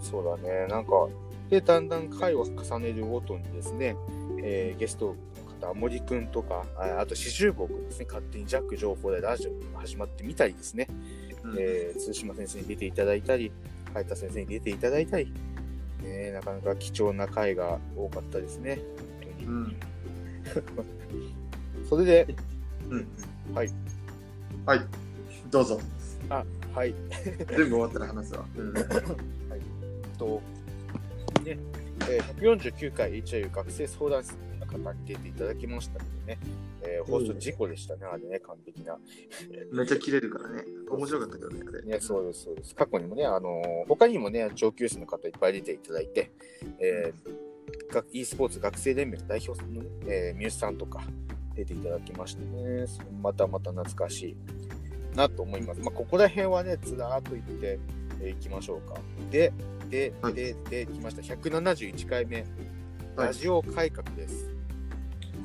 [0.00, 1.08] そうだね、なんか、
[1.48, 3.96] で、だんだん回を重ねるごとにですね、
[4.42, 5.16] えーゲスト
[5.60, 10.86] の方、森くんとか、ああと四十五くんですね、勝手にジャック情報でラジオが始まってみたりですね、
[11.44, 11.56] うん。
[11.58, 13.52] えー、通島先生に出ていただいたり、
[13.94, 15.32] 海田先生に出ていただいたり、
[16.02, 19.46] ね、なかなか貴重な回が多かったですね、本当に。
[19.46, 19.76] うん
[21.88, 22.34] それで、
[22.88, 23.06] うん
[23.54, 23.70] はい。
[24.66, 24.80] はい。
[25.50, 25.80] どうぞ。
[26.28, 26.94] あ、はい。
[27.48, 28.44] 全部終わったら話すわ。
[28.56, 28.74] うん
[30.18, 30.42] と、
[31.44, 31.58] ね、
[32.08, 34.38] えー、149回 HIU 学生相談室の
[34.70, 36.38] 方に出ていただきましたのでね、
[36.82, 38.96] えー放送事故でしたね、あれね、完璧な。
[39.72, 40.64] めっちゃ切れるからね。
[40.90, 41.82] 面白かったけどね、あれ。
[41.82, 42.74] ね、そうです、そうです。
[42.74, 46.30] 過去にもね、あのー他にもね、上級生の方いっぱい出ていただいて、
[46.78, 51.02] えー、学 e スポーツ学生連盟の代表のね、えー、ミュースさんとか
[51.54, 52.86] 出ていただきましてね、
[53.22, 55.80] またまた懐かしいなと思います。
[55.80, 57.78] まあ、ここら辺はね、ずらーっと言ってい、
[58.22, 59.00] えーきましょうか。
[59.30, 59.52] で、
[59.88, 61.22] で、はいで、で、来ました。
[61.22, 62.46] 171回目、はい
[63.16, 64.49] ラジオ改革です。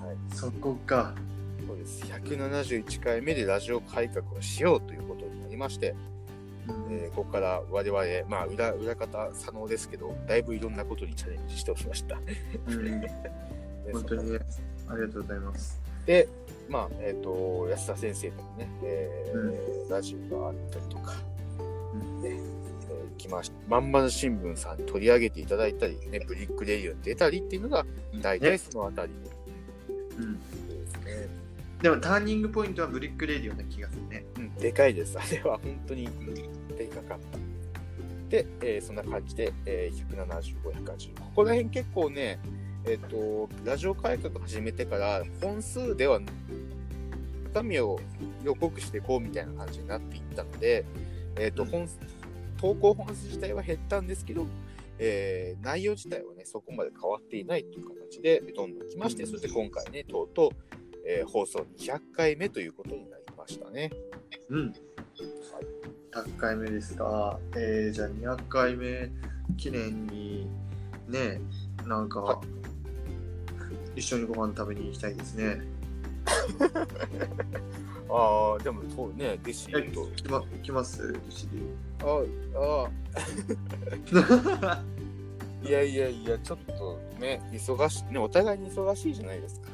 [0.05, 1.15] はい、そこか。
[1.65, 2.03] そうです。
[2.05, 5.95] 171回目でラジオ改革をしようということになりまして、
[6.91, 12.17] えーここから我々、まあ裏、裏方、佐野ですけど、だいぶいろんなことにチャレンジしておりました。
[13.91, 14.39] 本当にね、
[14.87, 15.81] ありがとうございます。
[16.05, 16.27] で、
[16.69, 21.13] まあ、えっ、と、安田先生とのね、えーラジオがあったりとか、
[23.17, 23.55] きました。
[23.67, 27.85] まんまる新聞さんに取り上げていただいたり、ね、ブリックレディオに出たりっていうのが、
[28.21, 29.11] 大体そのあたり
[30.17, 31.27] うん、ですね。
[31.81, 34.25] でもターニングポイントはブリックレディオな気がするね。
[34.37, 35.17] うん、でかいです。
[35.19, 36.33] あれは本当に、うん
[36.75, 37.37] でかかった。
[38.29, 41.19] で、えーそんな感じで、えー175、180。
[41.19, 42.39] ここら辺結構ね、
[42.85, 46.19] えっ、と、ラジオ改革始めてから、本数では、
[47.53, 47.99] 中身を
[48.43, 50.85] 予告していこうみたいな感じになっていったので、
[51.37, 51.99] えっ、と、うん本数
[52.57, 54.47] 投稿本数自体は減ったんですけど、
[54.99, 60.51] えー内容自体はね、そこまで変わっていないという形で、どんどん来まして、そして今回ね、とうとう、
[61.07, 63.91] えー放送200回目ということになりましたね。
[64.49, 64.73] うん。
[66.11, 67.39] 100回目ですか。
[67.55, 69.09] えー、じゃあ200回目
[69.57, 70.47] 記念に、
[71.07, 71.41] ね、
[71.85, 72.41] なんか、は
[73.95, 75.61] 一緒にご飯食べに行きたいですね。
[78.07, 80.05] ああ、でもそうね、弟子えと。
[80.15, 81.19] 来ま来ます？
[81.27, 81.57] 西で
[82.03, 82.05] あ
[84.71, 84.83] あ、
[85.63, 89.69] いやいやいや、ちょっとね、忙しい、ね、お互いに忙しいじゃないですか。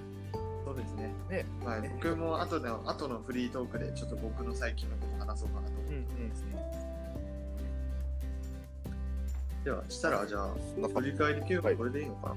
[0.64, 1.12] そうですね。
[1.30, 5.94] ねはい、僕も後の後のフリートークでちょっと僕の最近のこと話そうかなと思って
[6.30, 6.56] ますね。
[9.66, 10.54] では、したらじゃあ、
[10.96, 12.36] 振り返り休暇これでいいのかな、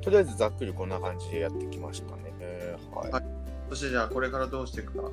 [0.00, 2.32] とりあえずざっくりこんな感じでやってきましたね。
[2.38, 3.10] えーはい。
[3.10, 3.24] はい
[3.68, 5.10] そしてじゃあこれからどうしていくか、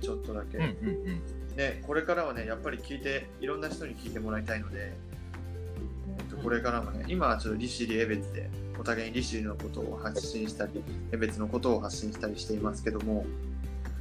[0.00, 0.58] ちょっとだけ。
[0.58, 1.56] うんうんうん。
[1.56, 4.92] ね、これからはね、やっぱり聞いて、いろんな人に聞いてもらいたいので、
[6.18, 8.48] えっとこれからもね、今はちょっと利尻江別で、
[8.78, 13.26] お互いに利尻のことを発信したり、江別のことを発信したりしていますけども、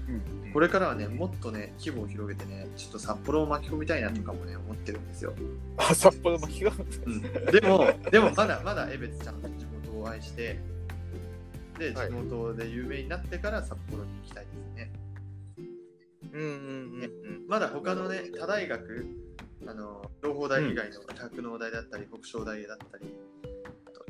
[0.08, 5.34] うんこれからはね、もっとね、規模を広げてね、ちょっと札幌を巻き込みたいなとかもね、思ってるんですよ。
[5.78, 6.72] あ、札幌巻きが。
[7.06, 7.22] うん、
[7.52, 10.60] でも、でもまだまだ江別ちゃんと地元を愛して、
[11.80, 12.08] で、はい。
[12.10, 14.92] 地元で有名になってから札幌に行きたいですね。
[16.32, 17.48] うんうんうんうん。
[17.48, 19.06] まだ他のね、他大学、
[19.66, 23.16] あの、情報大以外の酪農大だったり、北昇大だったり、
[23.88, 24.06] あと、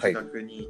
[0.00, 0.68] 雑学に、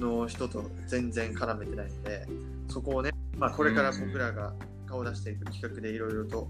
[0.00, 2.26] の人と全然絡めてないので、
[2.68, 4.52] そこをね、まあ、これから僕らが
[4.86, 6.48] 顔出していく企画でいろいろと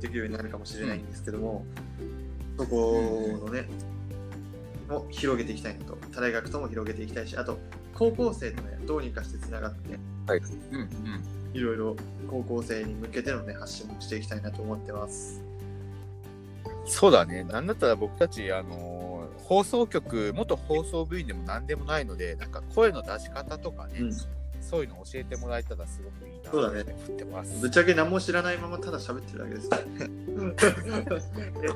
[0.00, 1.64] できるようになるかもしれないんですけども、
[2.58, 3.02] そこ
[3.46, 3.66] のね、
[4.90, 7.58] を広げていきたいのと、他大学とも広げていきたいし、あと、
[7.94, 9.98] 高校生とね、どうにかしてつながって、
[10.70, 10.88] うんうん。
[11.52, 11.96] いろいろ
[12.28, 15.42] 高校生に向けてのね、発信もしていきたいなと思ってます。
[16.86, 17.44] そうだね。
[17.44, 19.04] なんだったら僕たち、あのー
[19.44, 24.12] 放送局、元放送部員でも何でもないので、なんか声の出し方とかね、うん
[24.74, 27.60] そういうの教えてもらえたらすごくいいなそうだねって思ってます。
[27.60, 29.70] ぶっちゃけ何も知らないままただ喋ってるだけです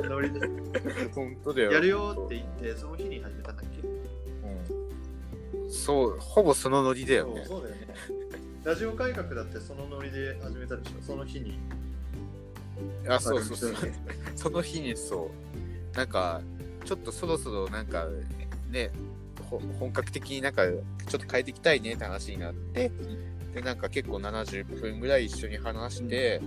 [0.08, 0.40] ノリで
[1.14, 1.70] 本当だよ。
[1.72, 3.86] やるよって言って、その日に始めたんだっけ？
[3.86, 7.44] うんそう、ほぼそのノリだよね。
[7.46, 7.86] そうだよね。
[8.64, 11.56] ラジオ改革だってそのノリで始めたでしょ、その日に。
[13.08, 13.74] あ、そうそうそう
[14.34, 15.30] その日にそ
[15.94, 16.40] う、なんか、
[16.84, 18.08] ちょっとそろそろなんか、
[18.72, 19.17] ね、ほ
[19.48, 22.90] 本格的になんか、ちょっと変えていきたいねって話になって、
[23.54, 26.40] で、なんか結構70分ぐらい一緒に話して、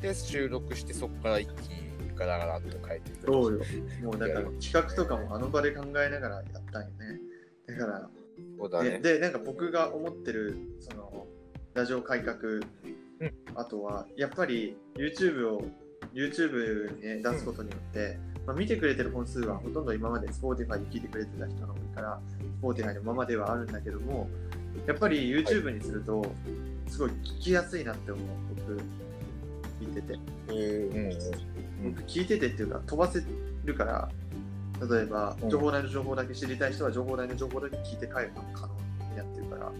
[0.00, 1.82] で、収録して、そこから一気に
[2.16, 3.26] ガラガラっと変えていく。
[3.26, 3.60] そうよ。
[4.02, 7.20] もうだから企画とかもあの場で考えながらやったんよね。
[7.66, 8.10] だから、
[8.58, 8.98] そうだね。
[8.98, 11.26] ででなんか僕が思ってるその
[11.74, 12.38] ラジオ改革、
[13.54, 15.64] あとはやっぱり YouTube を
[16.12, 22.20] YouTube に、ね、出すことによって、まあ、見てくれてる本数はほとんど今まで Spotify で聞いてくれてた人が多いから
[22.60, 24.28] Spotify のままではあるんだけども
[24.86, 26.24] やっぱり YouTube にすると
[26.88, 28.26] すごい聞きやすいなって思う
[28.56, 28.80] 僕
[29.80, 30.18] 聞いてて。
[30.48, 31.52] うんうん
[31.82, 33.20] 僕聞いててっていうか飛ばせ
[33.64, 34.08] るから
[34.88, 35.50] 例えばうん。
[35.50, 39.72] 情報内の情報だけ知りたい人は情報内の情報だけ聞いて帰るのも可能になってるから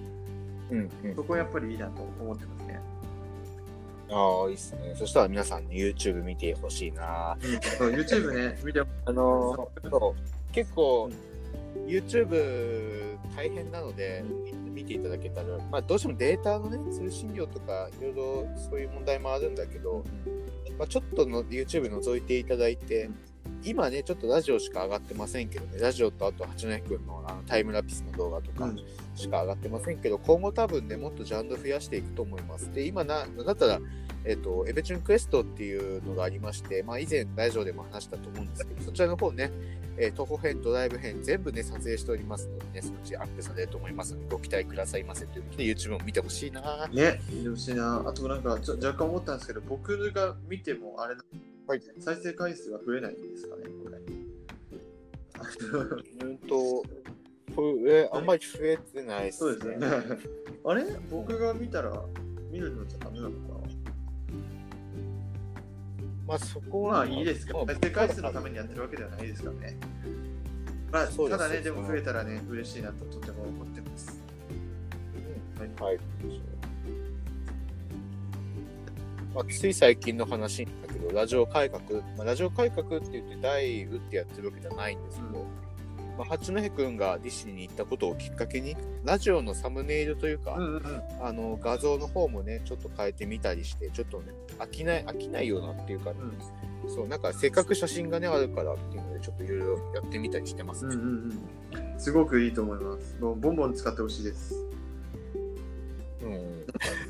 [0.70, 1.14] うんうん。
[1.14, 2.80] そこはやっぱりいいなと思ってますね。
[4.12, 4.94] ああ、いいっすね。
[4.96, 7.36] そしたら皆さんに YouTube 見てほしいな。
[7.78, 11.10] そう YouTube ね、 見てあのーそう結構
[11.86, 14.22] YouTube 大変なので
[14.72, 20.04] 見ていただけたら、まあ、どうしてもデータのね通信量とかいろいろそういう問題もあるんだけど、
[20.78, 23.10] まあ、ちょっとの YouTube 覗いていただいて
[23.64, 28.80] 今ねちょっとラジオしか上がってませんけどねラジオとあと八戸君のあのタイムラピスの動画とかうん。
[29.14, 32.72] しか上がってませんけど、今後多分ねもっとジャンル増やしていくと思います。
[32.72, 33.78] で今なだったら
[34.24, 39.50] えっ、と、エベチュンクエストっていうのがありまして、まあ以前ラジオでも話したと思うんですけど、そちらの方ね、
[39.96, 48.04] えー徒歩編、ドライブ編、全部ね、撮影しておりますのでね、そのうちアップされると思いますので、ご期待くださいませということで、YouTube も見てほしいなね、見てほしいな。
[48.06, 51.16] あとなんかちょ若干思ったんですけど、僕が見てもあれ、
[51.66, 53.98] はい再生回数は増えないんですかね、これ。
[56.26, 56.82] うんと、
[57.54, 59.86] これあんまり増えてないっすそうですよね。
[60.64, 60.84] あれ？
[61.10, 62.04] 僕が見たら
[62.50, 63.62] 見るのじゃダメなのかな？
[66.26, 69.78] まあそこはまあいいですけど、まあ再生回数のためにやってるわけではないですからね。
[70.90, 74.20] まあ、ただね、でも増えたらね、嬉しいなととても思ってます。
[75.80, 75.98] はい。
[79.34, 81.82] まあ、つい最近の話だけど、ラジオ改革、
[82.16, 85.46] まあ、ラジオ改革って言って大打ってやってるわけじゃないんですけど、
[86.18, 91.02] まあ、八戸くんがディシに行ったことをきっかけに、ラジオのサムネイルというか、うんうんうん。
[91.22, 96.12] あの画像の方もね、ちょっと変えてみたりして、ちょっとね、飽きない、飽きないようなっていうか、
[96.88, 100.94] そう、なんかせっかく写真がね、あるからっていうので、ちょっといろいろやってみたりしてますね。
[100.94, 102.00] うんうんうん。
[102.00, 103.16] すごくいいと思います。
[103.20, 104.54] もうボンボン使ってほしいです。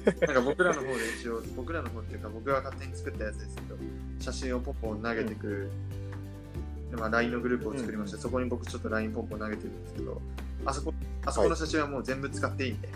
[0.06, 0.26] うん。
[0.26, 3.76] なんか僕らの方で一応、僕らの方っていうか、僕が勝手に作ったやつですけど、
[4.20, 5.70] 写真をポンポン投げてくる、
[6.98, 10.20] まあ、LINE のグループを作りまして、そこに僕ちょっと LINE ポンポン投げてるんですけど、
[10.64, 12.88] あそこあそこの写真はもう全部使っていいんで、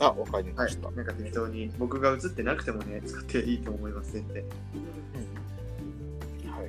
[0.00, 4.44] あ、わかりまはいした。、なんか適当に僕が写ってなくてもね、使っていいと思います、全然。
[6.50, 6.64] はい、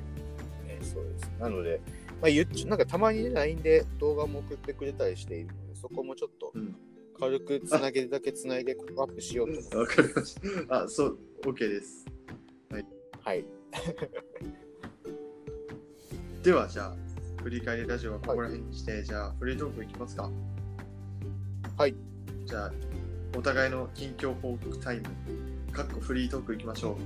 [0.66, 1.30] ね、そうです。
[1.40, 1.80] なので、
[2.20, 6.74] まあ、ゆっちなんかたまにね、LINE で動画も送ってくれたりしているので、そこもちょっとうん
[7.18, 9.76] 軽くつなげるだけつないでアップしようと思って。
[9.76, 10.36] わかりまし
[10.68, 10.82] た。
[10.84, 12.04] あ、そう、OK です。
[13.22, 13.44] はい。
[16.42, 16.96] では、じゃあ、
[17.42, 20.30] 振り返りラジオはここら辺にして、じゃあ、フリートークいきますか。
[21.76, 21.94] はい。
[22.44, 22.72] じゃあ、
[23.36, 25.04] お互いの近況報告タイム、
[25.72, 26.96] かっこフリートークいきましょ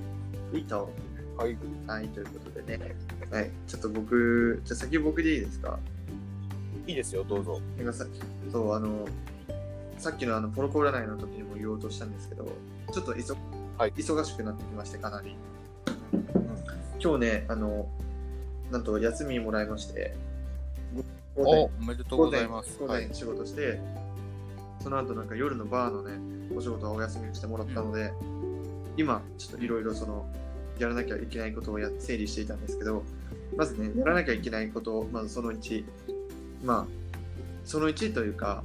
[0.53, 0.57] う。
[0.57, 0.89] いいと。
[1.37, 1.57] はい。
[1.87, 2.95] はい、ということでね。
[3.31, 5.79] はい、ちょっと僕、じゃあ先僕でいいですか？
[6.87, 7.59] いいですよ、どうぞ。
[7.77, 8.05] なんかさ
[8.51, 9.07] そう、あの、
[10.01, 12.47] さっきのあのポロコ占いの時にも言おうとしたんですけど、
[12.91, 13.37] ちょっといそ、
[13.77, 15.35] はい忙しくなってきまして、かなり。
[16.99, 17.87] 今日ね、あの、
[18.71, 20.15] なんと休みもらいまして、
[21.35, 22.81] 午前お、おめでとうございます。
[22.81, 23.13] はい午前。
[23.13, 23.79] 仕事して、
[24.79, 26.17] その後なんか夜のバーのね、
[26.57, 28.11] お仕事はお休みしてもらったので、
[28.97, 30.25] 今、ちょっといろいろその、
[30.79, 33.03] やらなきゃいけないことをや整理していたんですけど、
[33.55, 35.85] まずね、やらなきゃいけないこと、まずその1、
[36.63, 37.11] まあ、
[37.65, 38.63] その1というか、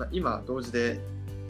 [0.00, 0.98] まあ、今、同時で、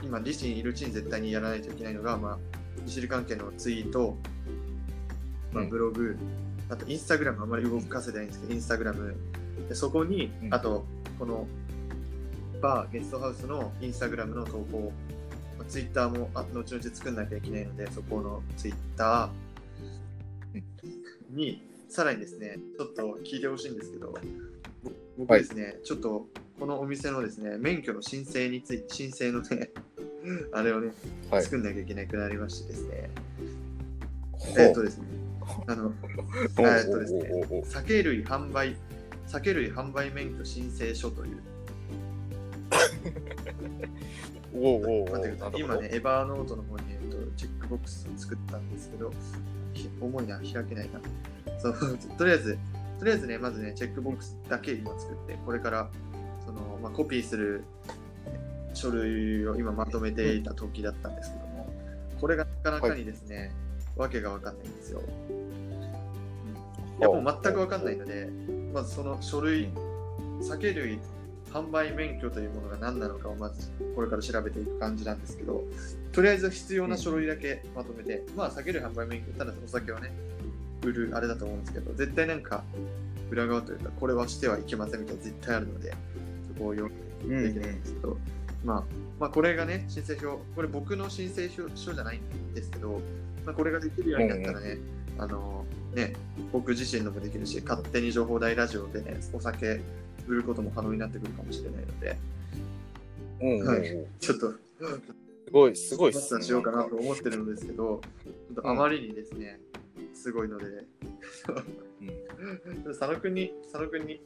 [0.03, 2.39] 今、自身いるうちに絶対にやらないといけないのが、まあ、
[2.85, 4.17] 利尻関係のツイート、
[5.53, 5.71] まあ、うん。
[5.71, 6.17] ブログ、
[6.69, 9.15] あとインスタグラムあんまり動かせてないんですけど、インスタグラム、
[9.69, 10.53] でそこに、うん。
[10.53, 10.85] あと、
[11.17, 11.47] この
[12.61, 14.93] バー、ゲストハウスのインスタグラムの投稿、
[15.57, 20.63] まあ、ツイッターもあ後々作んなきゃいけないので、そこのツイッター。
[21.31, 24.13] に、さらにですね、ちょっと聞いてほしいんですけど、
[24.83, 26.27] ぼ僕ですね、ちょっと
[26.61, 29.71] このお店のですね、免許の申請について、申請のね、
[30.53, 30.93] あれをね、
[31.31, 31.43] はい。
[31.43, 33.11] 作んなきゃいけなくなりましてですね、
[34.33, 35.07] ほえっとですね、
[35.67, 35.87] あの、
[36.59, 38.77] おえっとですね酒類販売、
[39.27, 41.39] 酒類販売免許申請書という、
[44.53, 45.61] おおおお待ってください。
[45.61, 49.11] 今ね、エバーノートの方に、えっと、チェックボックスを作ったんですけど、
[49.73, 51.01] ひ重いな、開けないな。
[51.59, 52.59] そうとりあえず、
[52.99, 55.91] とりあえずね、まずね、チェックボックスだけ今作って、これから、
[56.51, 57.65] その、まあ、コピーする
[58.75, 61.73] 書類を今まとめていた時だったんですけども、
[62.21, 63.53] これがなかなかにですね、
[63.97, 65.03] わけがわかんないんですよ。
[66.99, 68.29] いや、もう全くわかんないので、
[68.73, 69.69] まずその書類、
[70.43, 70.99] 酒類
[71.53, 75.65] 販売免許というものが何なのかをまずこれから調べていく感じなんですけど、
[76.13, 80.13] とりあえず必要な書類だけまとめて、まあ酒類販売免許、ただお酒はね、
[80.83, 82.65] 売るあれだと思うんですけど、絶対なんか
[83.31, 85.97] 裏側というか、これはしてはいけませんみたいな絶対あるので、そ
[86.61, 86.93] こを読
[87.25, 87.81] んでいけないん。
[87.81, 88.19] ですけど、
[88.65, 88.85] まあ、
[89.19, 93.01] まあこれがね、申請書、これ僕の申請書書じゃないんですけど、
[93.45, 94.79] まあ、これができるようになったらね、
[95.19, 96.15] あのね、
[96.53, 99.81] 僕自身のもできるし、勝手に情報大ラジオでね、お酒
[100.29, 102.17] 売ることも可能になってくるかもしれないので、
[103.41, 103.67] うんうんうん。
[103.67, 104.07] はい。
[104.21, 104.57] ちょっと、す
[105.51, 106.45] ごい、すごいっすね。
[106.45, 109.59] しようかなと思ってるのですけど、ちょっとあまりにですね、
[110.21, 110.65] すごいので、
[112.87, 114.21] 佐野くんに、佐野くんに、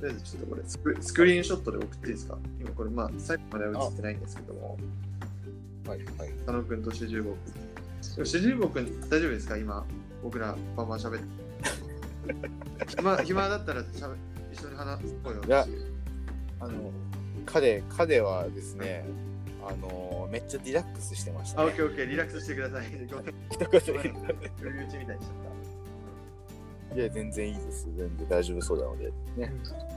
[0.00, 2.38] とりあえずちょっとこれスク、スクリーンショットで送っていいですか？
[2.60, 4.76] 今これ、まあ、最後までは映ってないんですけども、
[5.86, 6.08] はいはい。
[6.44, 7.52] 佐野くんと四十五くん。
[7.54, 7.60] で
[8.18, 9.56] も四十五くん、大丈夫ですか？
[9.56, 9.86] 今、
[10.22, 11.26] 僕らバンバン喋って。
[12.98, 14.16] 暇暇だったらしゃべ
[14.52, 15.44] 一緒に話す声を。
[15.44, 15.66] いや
[16.60, 16.90] あの、
[17.44, 19.04] 彼、彼はですね、
[19.68, 21.82] あの、めっちゃリラックスしてました、あ、オねッケ。
[21.82, 22.86] ーオッケー、リラックスしてください。
[22.86, 23.24] 一言言う
[24.60, 27.86] 不意打ちみたいにしちゃっいや、全然いいです。
[27.96, 29.12] 全然大丈夫そうなので。
[29.36, 29.52] ね。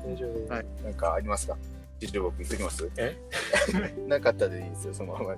[0.06, 0.54] 大丈夫。
[0.54, 1.58] はいなんかありますか？
[2.00, 2.90] 実力言ってきます？
[2.98, 3.16] え？
[4.08, 5.36] なかったでいいですよ、そのまま。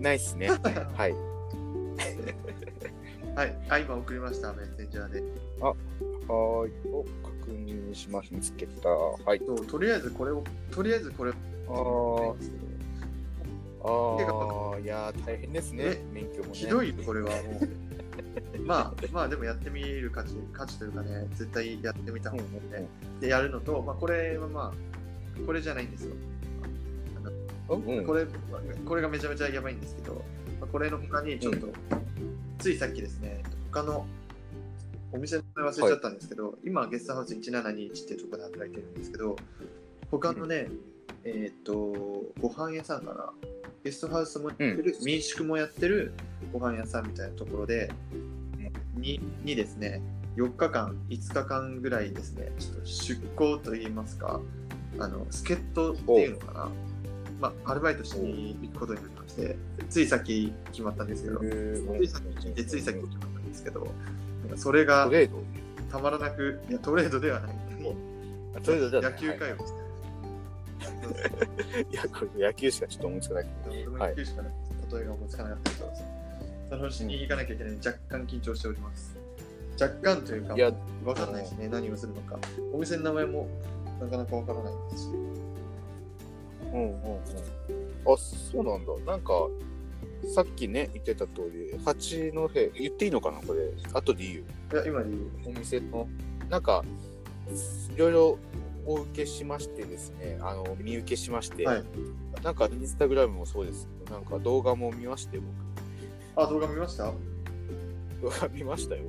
[0.00, 0.48] ないっすね。
[0.94, 1.14] はい。
[3.34, 3.40] た。
[3.40, 5.22] はい、あ、今送りました、メッセンジャーで。
[5.60, 6.72] はーい。
[6.92, 8.32] お、確認します。
[8.32, 8.88] 見つけた。
[8.88, 9.40] はい。
[9.44, 11.32] そうとりあえずこれを、とりあえずこれ
[11.68, 12.34] あ
[13.88, 16.50] ああ、いやー、大変ですねえ、免許もね。
[16.52, 17.68] ひどいよ、これはもう。
[18.66, 22.86] まあ、まあ、でもやってみる価値、価値というかね、絶対やってみた方がいいので、
[23.20, 26.14] で、やるのと、まあ、これはまあ、これじゃないんですよ。
[27.68, 28.26] うんうんこれ、
[28.84, 30.14] これがめちゃめちゃやばいんですけど、
[30.60, 31.68] まあ、これの他にちょっと、
[32.58, 33.42] ついさっきですね、
[33.72, 34.06] 他の
[35.12, 39.36] お店の名前忘れちゃったんですけど、今、ゲストハウス1721っていうところで働いてるんですけど、
[40.10, 40.68] 他のね、
[41.28, 41.74] えっ、と、
[42.40, 43.32] ご飯屋さんかな、
[43.82, 46.14] ゲストハウスもやってる、民宿もやってる
[46.52, 47.90] ご飯屋さんみたいなところで、
[48.94, 50.00] ににですね、
[50.36, 54.40] 4日間、5日間ぐらいですね、ちょっと出向といいますか、
[55.00, 56.70] あの助っ人っていうのかな、
[57.40, 59.56] まあ、アルバイトしに行くことになりまして、
[59.90, 65.10] ついさっき決まったんですけど、ついさっき聞いて、つい決まったんですけど、なんかそれが
[65.90, 67.56] たまらなく、いや、トレードではない。
[68.54, 69.12] あトレードじゃない。
[69.12, 69.56] 野球かよ。
[69.56, 69.85] はい
[71.90, 74.48] いや、これ野球しかちょっと思いつかないけ俺も野球しか例
[75.02, 75.92] えが思いつかなかったけど、
[76.70, 79.16] その日に行かなきゃいけないので若干緊張しております。
[79.80, 80.56] 若干というか、ど。
[80.56, 80.72] いや、
[81.04, 82.38] わかんないしね、何をするのか。
[82.72, 83.48] お店の名前も
[84.00, 85.08] なかなかわからないですし。
[85.08, 85.16] う
[86.68, 87.20] んうんうん。
[88.12, 89.12] あ、そうなんだ。
[89.12, 89.32] なんか、
[90.34, 94.42] さっきね、言ってた通り、八戸、言っていいのかなこれ、後でいいよ。
[94.72, 95.56] いや、今で言う。
[95.56, 96.08] お店の、
[96.48, 96.84] なんか、
[97.94, 98.38] いろいろ
[98.86, 101.84] お受けしましてですね、あの、見受けしまして、はい。
[102.42, 105.48] なんか、インスタグラムもそうですけど、なんか動画も見まして、僕。
[106.36, 107.04] あ、動画見ました？
[107.06, 107.14] は
[108.22, 109.02] 動画見ましたよ。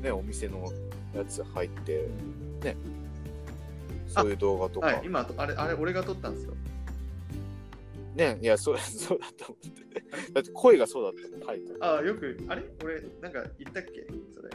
[0.00, 0.02] い。
[0.04, 0.70] ね、お店の
[1.14, 2.08] やつ入って、
[2.64, 2.76] ね、
[4.08, 4.86] そういう動画とか。
[4.86, 6.54] はい、今、あれ、あれ、俺が撮ったんですよ。
[8.16, 10.32] ね、いや、そう そうだと思って。
[10.32, 12.62] だって声がそうだったもん、書いてあるあ、よく、あれ？
[12.82, 14.06] 俺、なんか言ったっけ？
[14.34, 14.50] それ。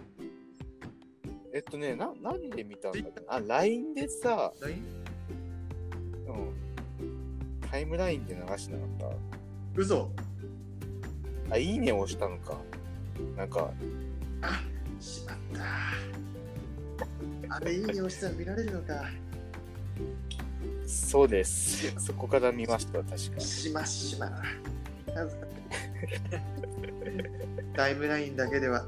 [1.55, 4.83] えっとね、な何で見たんだっけあ、LINE でさ、LINE?
[6.27, 9.17] うん、タイムラインで流しなかっ
[9.73, 10.11] 嘘
[11.47, 11.55] た。
[11.55, 12.57] あ、いいねを押したのか。
[13.37, 13.71] なんか、
[14.99, 15.37] しまっ
[17.47, 17.55] た。
[17.55, 19.05] あれ、いいね押したら見られるのか。
[20.85, 21.89] そうです。
[22.01, 23.17] そこから見ました、確か。
[23.39, 24.29] しましま。
[25.05, 25.55] 恥ずかしい
[27.77, 28.85] タイムラインだけでは、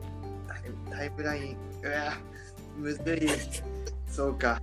[0.50, 0.60] タイ
[0.90, 2.18] タイムライン、うわ、
[2.78, 3.28] むずい。
[4.10, 4.62] そうか。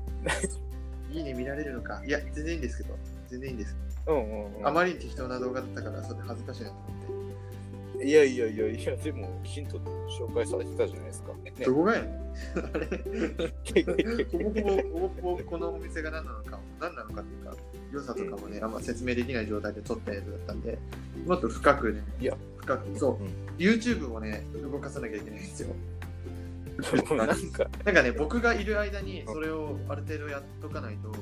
[1.12, 2.02] いいね見られるのか。
[2.06, 2.96] いや、全然いいんですけど、
[3.28, 3.76] 全然いいんです。
[4.06, 4.66] うんうん、うん。
[4.66, 6.82] あまりに適当な動画だったから、それ恥ずかしいなと思
[7.96, 8.06] って。
[8.06, 11.32] いやいやいやいや、でも、ヒント紹介されてたじゃないですか。
[11.32, 12.24] ねどこがやねん。
[12.74, 12.86] あれ
[14.24, 17.56] ほぼほぼ、 ほぼこのお店が何なのか、何なのかっていうか、
[17.92, 20.78] 良さとかもね、あんま説明できない状態で撮ったやつだったんで、
[21.26, 25.68] もっと深くね、いや深く、そう、うん YouTube をね、動かさなきゃいけないんですよ。
[27.26, 31.12] なんか、なんかね、僕がいる間にそれをある程度やっとかないと、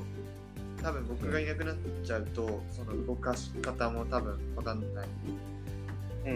[0.81, 5.07] 多分僕がいなくなっちゃうと、その動かし方も多分わかんない。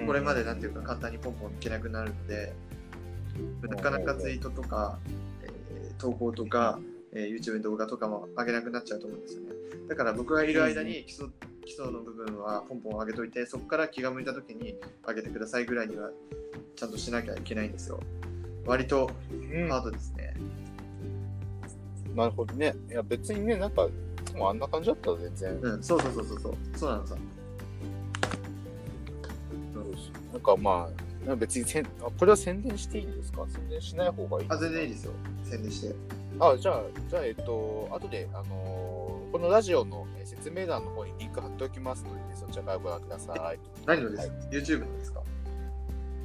[0.06, 2.54] これまでなんていうか簡単にポンポンいけなくなるので、
[3.62, 5.00] なかなかツイートとか、
[5.44, 6.80] えー投稿とか、
[7.12, 9.50] えー YouTube の動画とかも上げなくなっちゃうと思うんですよね。
[9.88, 11.28] だから僕がいる間に基礎
[11.66, 14.76] 基礎の部分はポンポン上げといて、そこから気が向いた時に
[15.08, 16.12] 上げてくださいぐらいには
[16.76, 18.00] ちゃんとしなきゃいけないんですよ。
[18.68, 19.34] 割とう
[19.66, 20.36] んハードですね。
[22.16, 22.76] なるほどね。
[22.90, 23.88] いや、別にね、なんか、
[24.36, 25.60] もうあんな感じだったら全然。
[25.74, 26.54] うん、そうそうそうそうそう。
[26.76, 27.16] そうなのさ。
[30.34, 30.90] なんかま
[31.28, 33.46] あ、別にせんあこれは宣伝していいんですか？
[33.50, 35.14] 宣伝しない方がいいあ、全然いいですよ。
[35.44, 35.96] 宣伝して。
[36.40, 43.60] あ、じゃあ、じゃあ、えっと、後で、あのーこのラジオのえー説明欄の方にリンク貼っておきますので、そちらからご覧ください。
[43.86, 45.22] 何のですはか、?YouTube のですか？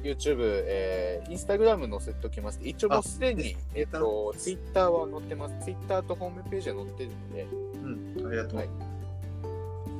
[0.03, 2.59] YouTube、えー、Instagram 載せておきます。
[2.61, 5.65] 一応もうすでに、えっと、Twitter は載ってます。
[5.65, 7.47] Twitter とホームページは載ってるので、
[8.21, 8.57] うん、ありがとう。
[8.57, 8.93] はい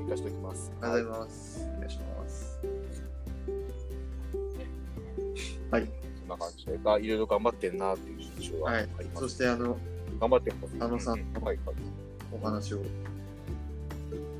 [0.03, 0.71] 追加しておきます。
[0.81, 1.69] ありがとうございます。
[1.75, 2.59] お願いします。
[5.71, 5.87] はい。
[6.19, 9.05] そんな感じで、あいろいろ頑張ってんなっていう印象はあはいり。
[9.09, 9.21] ます。
[9.21, 9.77] そして、あの、
[10.19, 10.77] 頑張ってます。
[10.77, 11.75] 佐野さんうはいはい。
[12.31, 12.81] お話を。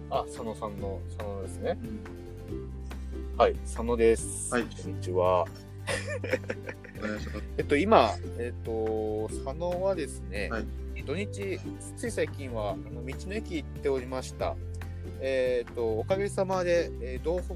[0.09, 1.77] あ、佐野さんの、佐野ですね。
[1.81, 2.82] うん、
[3.35, 4.53] はい、佐野です。
[4.53, 5.47] はいこんにちは。
[7.57, 10.65] えっと、今、えっと、佐野はですね、はい
[11.03, 11.59] 土日、
[11.97, 14.55] つい最近はあの道の駅行っておりました。
[15.19, 17.55] えっと、おかげさまで、えー道北、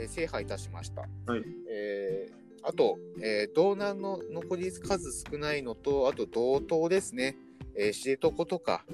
[0.00, 1.02] えー制覇いたしました。
[1.26, 7.36] はいえーあと、えー道南の残り数少ないのと、あと道東ですね、
[7.76, 8.86] えー知床とか、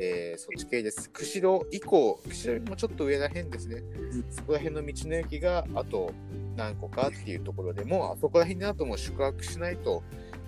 [0.00, 1.10] えーそっち系です。
[1.10, 3.82] 釧路以降、釧路もちょっと上らへんですね。
[4.30, 6.12] そこら辺の道の駅があと
[6.56, 10.02] 何個かっていうところでもうあそこら辺になるともう宿泊しないと、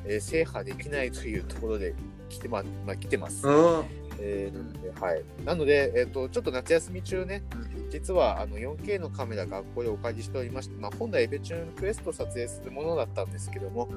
[0.05, 1.95] えー制覇できないというところで
[2.29, 3.43] 来て,、ままあ、来てます。
[3.49, 3.83] あ
[4.21, 5.23] えーなので、はい。
[5.45, 7.43] なので、えっ、と、ちょっと夏休み中ね、
[7.91, 13.89] 実はあの 4K のカメラ学校でお借りしておりまして、まあ、本来エベチューンクエストを撮影するものだったんですけども、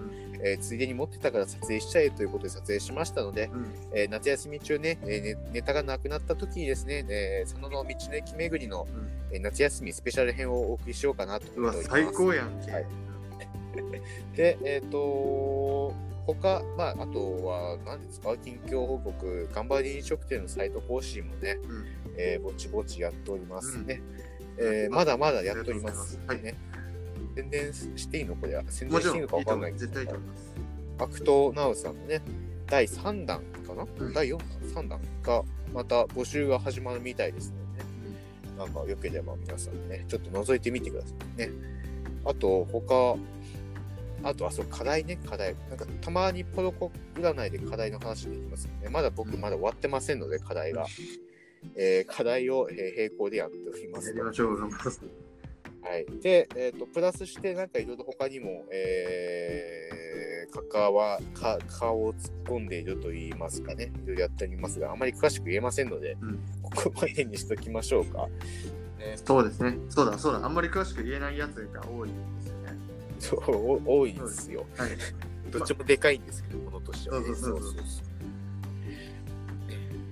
[0.42, 3.66] えーついでに持ってたから撮影しちゃえということで撮影しましたので、うん。
[3.94, 8.88] えー夏休み中ね、えーねネタがなくなった時にですね、えーその道の駅巡りの、
[9.32, 11.90] えー夏休みスペシャル編をお送りしようかなと思っております。
[11.90, 12.86] 最高やんけ、はい。
[14.36, 15.94] で、えっ、と
[16.26, 21.86] 他、まあ、あとは、何ですか、近況報告、頑張り飲食店のサイト更新もね、うん
[22.18, 24.02] えーぼちぼちやっておりますね。
[24.58, 26.20] うんえーまだまだやっております。
[26.28, 26.58] ありがとうございね。
[27.36, 28.36] 宣伝していいの？
[28.36, 28.64] これは。
[28.70, 30.54] 宣伝していいのかわかんないいいと思う絶対いいと思います
[31.00, 32.22] アクトナウさんのね、
[32.68, 35.44] 第3弾かな、うん第4弾 ?3 弾が、
[35.74, 37.90] また募集が始まるみたいですのでね。
[38.60, 41.50] なんか良ければ皆さんね、ちょっと覗いてみてくださいね。
[42.26, 43.18] あと、他、
[44.24, 45.56] あと、あ、そう、課題ね、課題。
[45.70, 48.90] なんか、たまにポロコ占いで課題の話できますよね。
[48.90, 50.86] まだ僕、まだ終わってませんので、課題が。
[51.76, 56.06] えー課題を、えー並行でやっておりますやりましょう頑張ろうはい。
[56.22, 63.92] で、えっ、と、プラスして、なんかいろいろ他にも、えー、関わ、か、顔を突っ込んでいると言いますかね。
[64.04, 68.28] いろいろやっておりますが、あまり詳しく言えませんので、うんここまでにしときましょうか。
[69.04, 72.43] ね、そうですねそうだそうだあんまり詳しく言えないやつが多いんです
[73.30, 74.66] よねそう、お多いんですよ。
[74.78, 74.90] はい
[75.52, 77.26] どっちもでかいんですけど、ものとしては、ね。
[77.28, 77.74] そうそうそうそう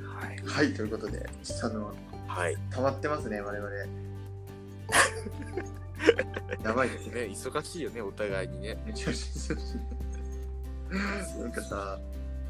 [0.07, 0.37] はい。
[0.45, 1.27] はいということで
[1.63, 1.95] あの
[2.27, 2.55] はい。
[2.69, 3.71] 溜まってますね我々
[6.63, 8.77] やばいですねね、忙しいよね、お互いにね。
[8.85, 9.77] めちゃめちゃ忙しい
[11.41, 11.99] なんかさ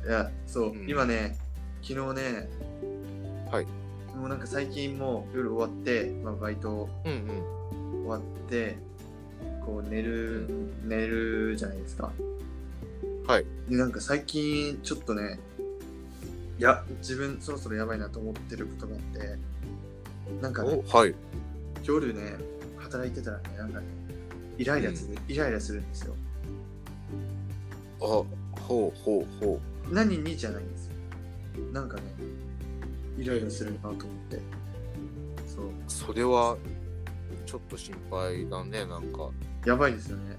[0.06, 1.38] いやそう、うん今ね
[1.82, 2.50] 昨日ね
[3.52, 3.66] はい
[4.18, 7.30] もうなんか最近もう夜終わって、まあ、バイトうんうん。
[9.66, 10.48] こう寝る、
[10.84, 12.12] 寝るじゃないですか
[13.28, 13.46] はい。
[13.70, 15.40] でなんか最近ちょっとね
[16.60, 19.38] いや自分そろそろやばいなと思ってることがあって
[20.42, 21.16] なんかねおはい。
[21.84, 22.36] 夜ね
[22.78, 23.86] 働いてたらねなんかね
[24.58, 26.16] イライラする、イライラするんですよ
[28.02, 28.26] あ、ほ
[28.96, 29.60] うほうほ
[29.90, 30.94] 何にじゃないんですよ
[31.74, 32.04] なんかね
[33.18, 34.00] イライラするなと思っ
[34.30, 34.40] て
[35.48, 35.70] そうう。
[35.88, 36.58] それは、
[37.46, 39.30] ちょっと心配だね、なんか。
[39.66, 40.38] やばいですよね。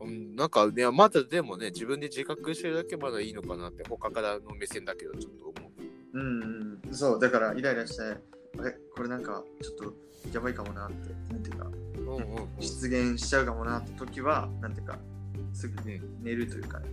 [0.00, 5.70] うん、なんか、ね、まだでもね、自分で自覚してるだけまだいいのかなって、他からの目線だけど、ちょっと思う。
[6.12, 6.42] うん
[6.84, 6.94] うん。
[6.94, 9.94] そうだからイライラしてあれこれなんかちょっと
[10.32, 12.48] やばいかもなってなんていうかうんうんうん。
[12.60, 14.98] 出現しちゃうかもなって時はなんていうか
[15.52, 16.22] すぐうん。
[16.22, 16.86] 寝るというかね、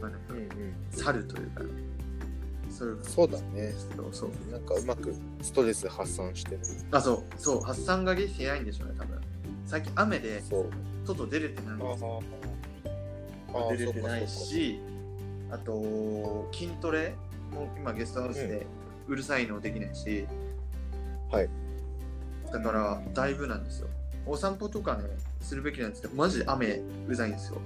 [0.00, 0.48] まあ、なんかうんうん、
[0.90, 1.70] 去るというかね。
[2.70, 3.72] そうそうだね。
[4.12, 6.62] そうなんかうまくストレス発散してね。
[6.90, 7.24] あそう。
[7.38, 7.60] そう。
[7.62, 9.18] 発散ができてないんでしょうね多分
[9.68, 10.42] 最近雨で。
[11.04, 12.22] 外出れてないんですよ。
[13.54, 14.80] あ出れてないし
[15.50, 17.14] あと筋トレ
[17.50, 18.66] も今ゲストハウスで
[19.06, 20.26] うるさいのできないし、
[21.30, 21.48] はい。
[22.50, 23.88] だからだいぶなんですよ。
[24.26, 25.04] お散歩とかね
[25.40, 27.58] するべきなんですけどマジで雨うざいんですよ。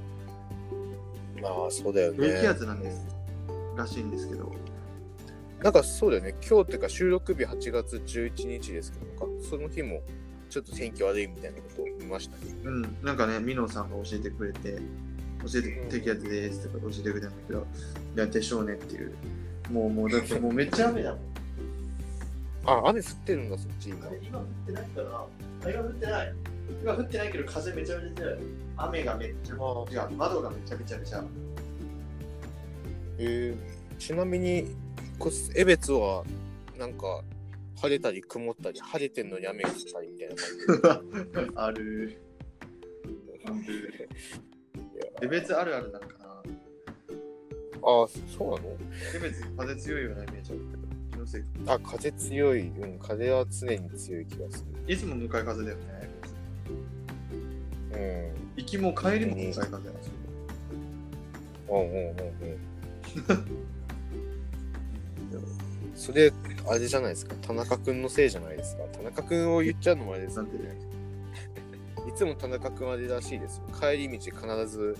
[1.40, 2.18] まあ、そうだよね。
[2.18, 3.06] 低気圧なんです。
[3.76, 4.52] らしいんですけど。
[5.62, 6.34] なんかそうだよね。
[6.48, 10.02] 今日っていうか収録日8月11日ですけどか、その日も
[10.52, 12.52] ちょっと天気悪いみたいなことを見ましたね。
[12.64, 14.76] うんなんかねミノさんが教えてくれて
[15.50, 17.66] 教えてうん低気圧ですとか教えてくれたんだけど
[18.16, 19.14] いやでしょうねっていう。
[19.70, 21.20] もうもうだって もうめっちゃ雨だもん。
[22.66, 24.06] あ、雨降ってるんだ、そっち今。
[24.22, 25.26] 今降ってないかなあ
[25.70, 26.34] 今降ってない
[26.82, 28.38] 今降ってないけど風めちゃめちゃ強い。
[28.76, 31.24] 雨がめっちゃあ違う窓がめちゃめちゃめちゃ。
[33.18, 34.76] えー、ちなみに、
[35.18, 36.24] こ江別は
[36.78, 37.22] なんか
[37.82, 40.34] 晴れたり曇ったり、晴れてんのに雨が降ったりみたいな
[40.94, 41.50] 感じ。
[41.56, 42.20] ある
[45.20, 46.42] レベツあるあるなんかな？
[47.82, 48.78] あ、そうなの？
[49.12, 52.60] レベツ風強いようなイメージあるけど気のせいかあ、風強い。
[52.68, 56.08] うん、風は常に強い気がすいつも向かい風だよね
[57.92, 57.98] る。
[57.98, 58.52] うん。
[58.56, 60.12] 行きも帰りも向かい風なんですよ
[61.68, 62.58] うんうんうんうん。
[65.94, 66.32] それ、
[66.68, 67.34] あれじゃないですか？
[67.42, 68.82] 田中くんのせいじゃないですか？
[68.92, 70.76] 田中くんを言っちゃうのもあれですなんでね
[72.08, 73.64] いつも田中くんはあれらしいですよ。
[73.78, 74.96] 帰り道必ず、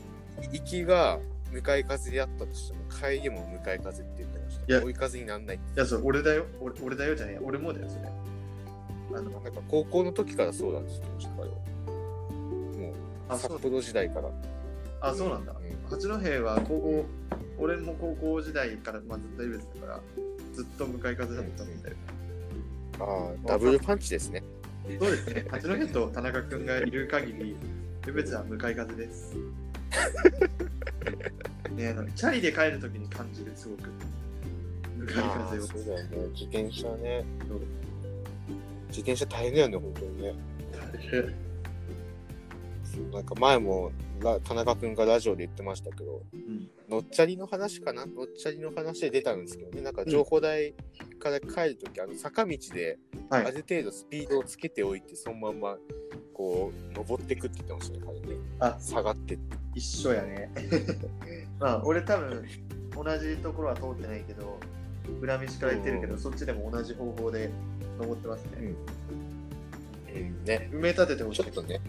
[0.53, 1.19] 行きが
[1.51, 4.65] 向かい風であったとしても、帰りも向かい風って言ってました。
[4.67, 5.75] いや追い風にならないって。
[5.75, 8.09] いやそう俺だよ俺俺だよじゃねえ俺もだよそれ
[9.19, 11.05] あのなんか高校の時からそうなんですよ。
[11.37, 12.95] もう、
[13.29, 14.31] あそう札幌時代から。
[15.01, 17.05] あそうなんだうん八戸は高校
[17.59, 20.01] 俺も高校時代から、まあ、ずっとレベツだから
[20.53, 22.01] ずっと向かい風だったんだよね
[23.01, 24.43] ああ、ダブルパンチですね。
[24.99, 25.47] そうですね。
[25.51, 27.57] 八戸と田中君がいる限り、
[28.07, 29.35] ルベツは向かい風です。
[31.77, 33.89] ねあのチャリで帰るときに感じる、すごく。
[34.99, 35.63] 向かいあ風を。
[35.63, 36.17] ーそうだよね。
[36.33, 37.25] 自転車ね。
[38.89, 40.35] 自転車大変だよね、本当にね。
[43.13, 48.05] なんか前もラ田中君がラジオで言ってましたけど、うんのっちゃりの話かな？
[48.05, 50.75] のっちゃりの話で出たんですけどね、なんか情報台
[51.19, 52.99] から帰るとき、あの坂道で
[53.31, 55.77] はいある程度スピードをつけておいて、そのまんま
[56.35, 58.41] こう登ってくって言ってましたね、彼ね。
[58.61, 59.57] あ下がってって。
[59.75, 60.51] 一緒やね。
[61.59, 62.45] まあ、俺多分、
[62.95, 64.59] 同じところは通ってないけど、
[65.21, 67.51] 裏道から行ってるけど、うんそっちでも同じ方法で
[67.99, 68.75] 登ってますね。
[70.15, 70.69] うん、ね。
[70.73, 71.55] 埋め立ててほしいちょっ。
[71.55, 71.81] とね。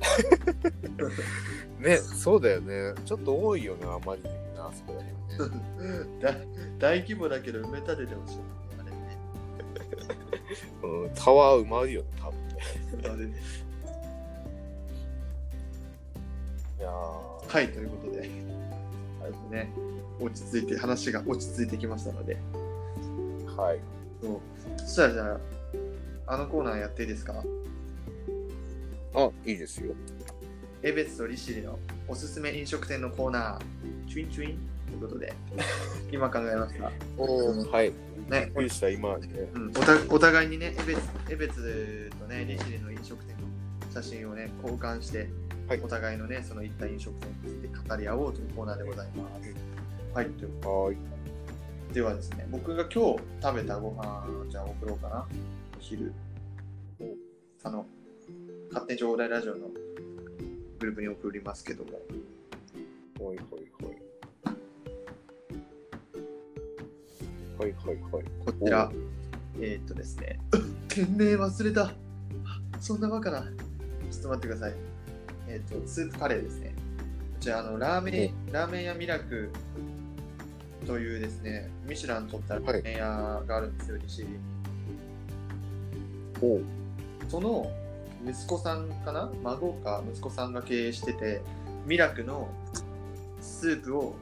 [1.80, 2.94] ね、そうだよね。
[3.04, 5.02] ちょっと多いよな、あまりにもな、あそこら
[5.38, 6.20] 辺ね。
[6.20, 6.34] だ
[6.78, 8.38] 大規模だけど埋め立ててほしい。
[8.80, 9.18] あれね
[10.82, 13.26] うん、タワー埋まるよね、多分ね。
[13.26, 13.40] ね
[16.78, 16.92] いやー
[17.54, 18.30] はい、ということで、
[19.22, 19.72] あれですね、
[20.20, 22.36] 落ち着いて、話が落ち着いてきましたので、
[23.56, 23.80] はい。
[24.22, 24.40] そう
[24.80, 25.40] そしたらじゃ
[26.26, 27.42] あ、あのコーナーやっていいですか？
[29.14, 29.94] あ、いいですよ。
[30.82, 35.32] エベツと利尻のおすすめ飲食店のコーナー、チュインチュインということで、
[36.10, 36.84] 今考えました。
[36.84, 37.92] はい。
[38.30, 39.28] ねびっくりした、今ね。
[39.54, 41.00] うん、おたお互いにね、エベツ
[41.30, 43.40] エベツとね、利尻の飲食店の
[43.92, 45.28] 写真をね、交換して、
[45.68, 49.54] はいお互いのね、その行った飲食店について語り合おうというコーナーでございます。
[50.14, 50.96] はい、というはい。
[51.94, 55.26] ではですね、僕が今日食べたご飯じゃあ送ろうかな。
[55.76, 56.12] お昼。
[57.62, 57.86] あの、
[58.72, 59.66] 勝手に情報大ラジオの
[60.78, 61.90] グループに送りますけども。
[63.18, 63.46] はいはい
[63.82, 64.10] はい。
[67.58, 68.24] はいはいはい。
[68.46, 68.92] こちら、
[69.60, 70.38] えーっとですね、
[70.88, 71.86] 店名忘れた。
[71.86, 71.92] あ
[72.80, 73.42] そんなバカな。
[73.42, 74.74] ちょっと待ってください。
[75.48, 76.72] えーっと、スープカレーですね。
[77.34, 79.50] こちら、あの、ラーメン、ラーメン屋ミラク
[80.86, 84.38] というですね、ミシュラン取ったラーメン屋があるんですよ、利尻に。
[86.40, 86.62] おう。
[87.28, 87.68] その
[88.26, 89.30] 息子さんかな？
[89.42, 91.42] 孫か息子さんが経営してて、
[91.86, 92.48] ミラクの
[93.40, 94.14] スープを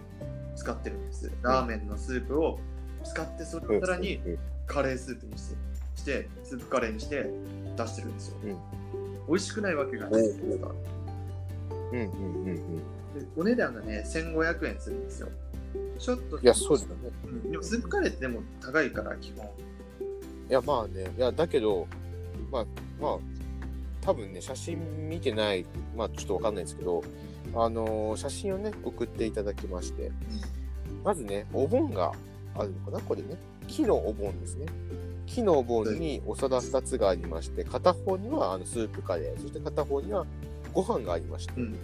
[0.57, 1.33] 使ってるんです。
[1.43, 2.59] ラーメンのスープを
[3.05, 4.21] 使って、それをさらに
[4.67, 5.57] カレースープにして、
[5.97, 7.31] してスープカレーにして
[7.77, 8.37] 出してるんですよ。
[8.45, 8.57] うん
[9.29, 10.45] 美味しくないわけがないですか。
[11.93, 12.77] うんうんうんうん。
[12.77, 12.83] で
[13.37, 15.29] お値段がね、1500円するんですよ。
[15.99, 16.97] ちょっと、いや、そうだよね。
[17.27, 19.45] うんでもスープカレーってでも高いから、基本。
[19.45, 19.51] い
[20.49, 21.11] や、まあね。
[21.15, 21.87] いや、だけど、
[22.51, 22.67] まあ、
[22.99, 23.19] まあ、
[24.09, 27.05] 多分ね、写真見てない、まあ、ちょっとわかんないですけど、
[27.55, 30.11] あのー写真をね、送っていただきまして、
[31.05, 32.13] まずね、お盆が
[32.55, 33.01] あるのかな？
[33.01, 33.37] これね。
[33.67, 34.65] 木のお盆ですね。
[35.27, 40.25] 木のお盆にお皿2つがありまして、片方にはあのスープカレー、そして片方には
[40.73, 41.77] ご飯がありまして、うん。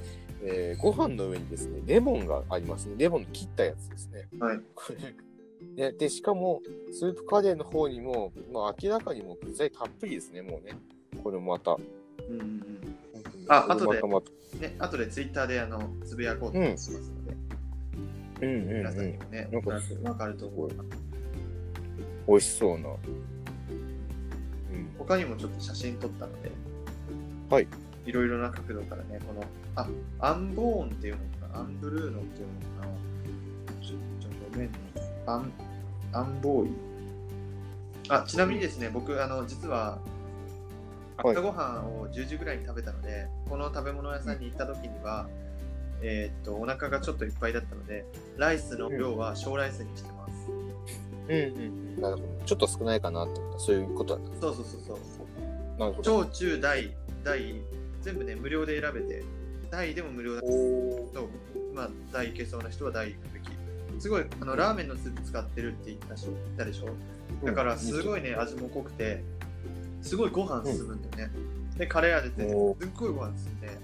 [0.45, 2.95] えーご飯の上にですね、レモンがありますね。
[2.97, 4.29] レモンの切ったやつですね。
[4.41, 4.61] はい。
[4.75, 10.73] これね、で、しかも、スープカレーの方にも、まあ、明らかにもう具材たっぷりですね、もうね。
[11.23, 11.77] これまた。
[12.29, 12.59] うんうんうん。
[13.49, 17.37] あこれまたまたね、後でツイッターであのつぶやこうとしますので、
[18.43, 19.19] うんうん皆さうんんに。
[19.19, 19.71] もね、なんか
[20.05, 20.71] わかると思う。
[22.29, 22.89] 美味しそうな。
[22.89, 22.97] うん。
[24.99, 26.51] 他にもちょっと写真撮ったので、
[27.51, 27.69] はい。
[28.07, 29.45] いろいろな角度からね、この、
[29.77, 29.89] あ、
[30.21, 33.89] アンボーンっていうのかな、アンブルーノっていうのかな、ちょ
[34.21, 34.79] ちょっとごめんね、
[35.27, 35.53] アン、
[36.13, 36.73] アンボーイ。
[38.09, 40.24] あ、ちなみにですね、僕、あの、実は、はい
[41.17, 45.29] 朝ごはんを10時ぐらいに食べたので、この食べ物屋さんに行った時には、
[46.03, 48.05] えーっと、お腹がちょっといっぱいだったので、
[48.37, 50.51] ライスの量は小ライスにしてます。
[51.29, 51.37] うんう
[51.99, 52.01] ん。
[52.01, 52.29] なるほど。
[52.45, 53.59] ちょっと少ないかなって思った。
[53.61, 54.41] そういうことだった。
[54.41, 54.97] そうそうそうそう。
[55.79, 56.25] なるほど。
[56.25, 57.55] 小中大大
[58.03, 59.25] 全部ね無料で選べて
[59.71, 60.43] 大でも無料だ。
[60.43, 60.49] と
[61.75, 63.51] まあ大いけそうな人は大行くべき
[63.99, 67.47] すごいあのラーメンのスープ使ってるって言ったし言ったでしょ？
[67.47, 69.23] だからすごいね味も濃くて
[70.05, 71.35] すごいご飯進むんだよね、
[71.79, 73.79] でカレー味ってすっおごいご飯進んで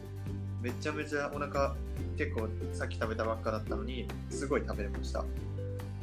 [0.60, 1.74] めちゃめちゃお腹
[2.18, 5.24] 結構さっき食べたばっかだったのにすごい食べれました。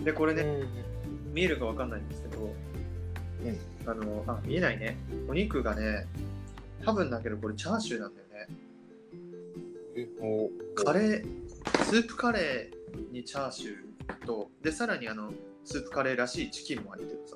[0.03, 0.63] でこれね、
[1.33, 2.53] 見えるかわかんないんですけど、
[3.85, 4.97] あのあ見えないね。
[5.29, 6.07] お肉がね
[6.83, 8.47] 多分だけどこれチャーシューなんだよね。
[9.95, 11.25] えおカレー
[11.83, 15.31] スープカレーにチャーシューとでさらにあの
[15.63, 17.35] スープカレーらしいチキンも入ってるさ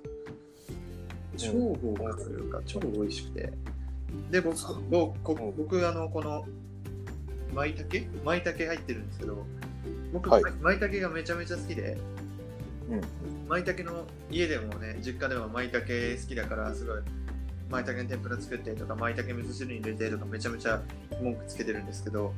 [1.46, 3.54] 超豪華というか超美味しくて。
[4.30, 4.58] で僕
[4.90, 6.46] 僕こ僕あのこの
[7.54, 8.08] 舞茸？
[8.26, 9.46] 舞茸入ってるんですけど
[10.12, 10.44] 僕、はい。
[10.62, 11.98] 舞茸がめちゃめちゃ好きで
[12.90, 13.02] うん。
[13.48, 17.02] 舞茸の家でもね実家では舞茸好きだからすごい
[17.70, 20.82] 舞茸の天ぷら作ってとか舞茸味噌汁に入れてとかめちゃめちゃ
[21.22, 22.34] 文句つけてるんですけど、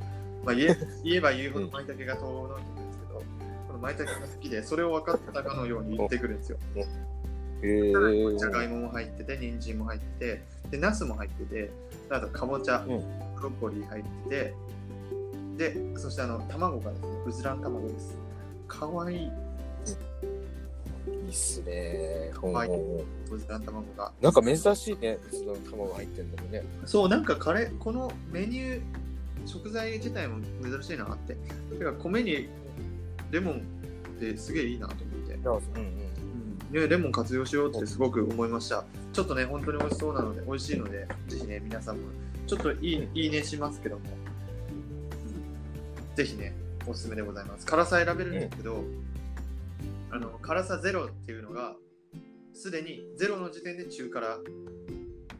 [0.45, 3.23] まあ、言え 言えば言うほど舞茸が遠のいてるんですけど
[3.67, 6.57] この舞茸が好きで、それを分かったかのように言ってくるんですよ。
[7.63, 11.71] じゃがいもも入ってて、人参も入ってて、で、ナスも入ってて、
[12.09, 12.93] あとかぼちゃ、んブ
[13.41, 14.53] ロッコリー入ってて、
[15.57, 18.17] で、そしてあの卵がですね、うずらん卵です。
[18.67, 19.29] かわいい、いい
[21.29, 22.31] っすね。
[22.35, 24.11] ほんほんはいほんうずらん卵が。
[24.21, 26.63] なんか珍しいね、うちの卵入ってるのもね。
[26.85, 28.81] そう、なんかカレー、このメニュー、
[29.45, 31.35] 食材自体も珍しいなって。
[31.77, 32.49] てか、米に
[33.31, 35.33] レモンってすげえいいなと思って。
[35.33, 35.57] うんうん。
[35.57, 36.02] うん、
[36.73, 38.83] ね、レモン活用しようってすごく思いました。
[39.13, 42.03] ちょっとね、本当に美味しそうなので、美味しいので、ぜひね、皆さんも、
[42.47, 46.55] ちょっといいいいねしますけども、うんぜひね、
[46.87, 47.65] おすすめでございます。
[47.65, 48.83] 辛さ選べるんですけど、
[50.11, 51.75] あの辛さゼロっていうのが、
[52.53, 54.39] すでにゼロの時点で中辛、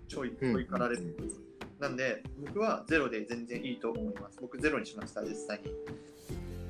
[0.07, 1.39] ちょい、ちうんょい辛レベす。
[1.79, 4.37] なんで、僕はゼロで全然いいと思います。
[4.39, 5.61] 僕ゼロにしました、実際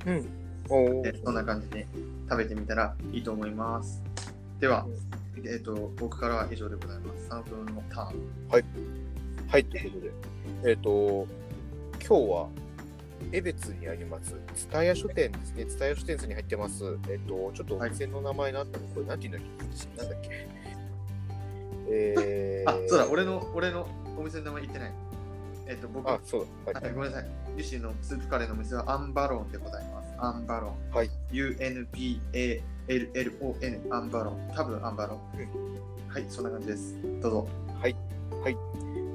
[0.06, 0.12] に。
[0.12, 0.44] うん。
[0.70, 1.04] お。
[1.24, 1.86] そんな感じで
[2.30, 4.02] 食べてみたらいいと思います。
[4.64, 4.86] では、
[5.44, 7.28] えっ、と、僕からは以上でございます。
[7.28, 8.50] 佐野君のターン。
[9.50, 10.06] はい、ということ
[10.64, 11.28] で、えっ、と、
[12.00, 12.48] 今日は、
[13.34, 14.38] 江別にあります、
[14.72, 20.48] 蔦屋書店ですね、蔦屋書店さんに入ってます、えっ、と、ちょっとお店の名前があったの、これ、なんて言うんだっけ、なんだっけ？
[21.90, 23.86] えー、 あ、そうだ、俺の、俺の
[24.18, 24.94] お店の名前言ってない。
[25.68, 26.84] えっ、と、僕、あ、そうだ、はい。
[26.86, 27.30] はい、ごめんなさい。
[27.58, 30.14] リシーのスープカレーのお店はアンバロンでございます。
[30.20, 30.96] アンバロン。
[30.96, 31.10] はい。
[32.88, 33.82] U-N-P-A-L-L-O-N。
[33.92, 34.52] アンバロン。
[34.56, 35.20] 多分アンバロン。
[36.10, 36.96] はい、そんな感じです。
[37.22, 37.64] どうぞ。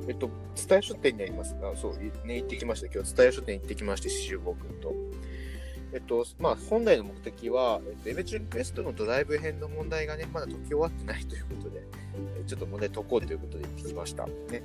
[0.08, 2.86] えっと、蔦屋書店にありますが、そう、ね、行ってきました。
[2.86, 4.94] 今日、蔦屋書店行ってきまして、四十五君と。
[5.92, 11.82] えっと、まあ、本来の目的は、えっと、エベチュンクエストのドライブ編の問題がね、まだ解き終わってないということで、
[12.40, 14.26] えちょっと問題解こうということで行ってきました。
[14.26, 14.62] ね。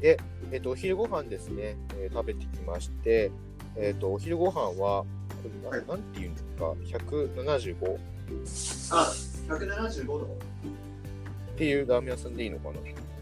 [0.00, 0.16] で、
[0.52, 3.32] えっと、お昼ご飯ですね、えー食べてきまして、
[3.76, 5.06] えっと、お昼ご飯は、こ
[5.44, 8.13] れなはいなんて言うんですか、175
[8.90, 9.12] あ、
[9.48, 10.24] 175度？
[10.24, 10.28] っ
[11.56, 12.70] ていうラーメン屋さんでいいのか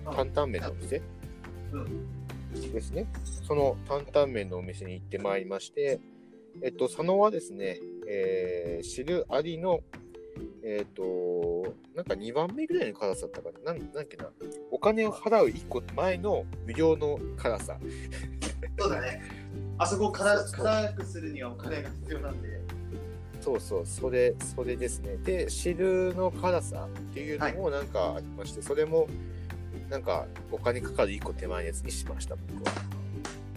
[0.04, 0.12] な？
[0.12, 1.02] 担々麺のお店？
[1.72, 2.72] うん。
[2.72, 3.06] ですね。
[3.46, 6.00] その担々麺のお店に行ってまいりまして、
[6.62, 9.80] えっと、佐野はですね、えー、汁ありの、
[10.64, 13.72] えっと、なんか2番目ぐらいの辛さだったかな？
[13.72, 14.30] なんだっけな？
[14.70, 17.78] お金を払う1個前の無料の辛さ。
[18.78, 19.22] そうだね。
[19.78, 20.38] あそこを辛
[20.94, 22.61] くするにはお金が必要なんで。
[23.42, 25.16] そうそう、それ、それですね。
[25.16, 29.08] で、汁の辛さっていうのもなんかありまして、それも、
[29.90, 32.72] なんかお金かかる1個手前のやつにしました、僕は。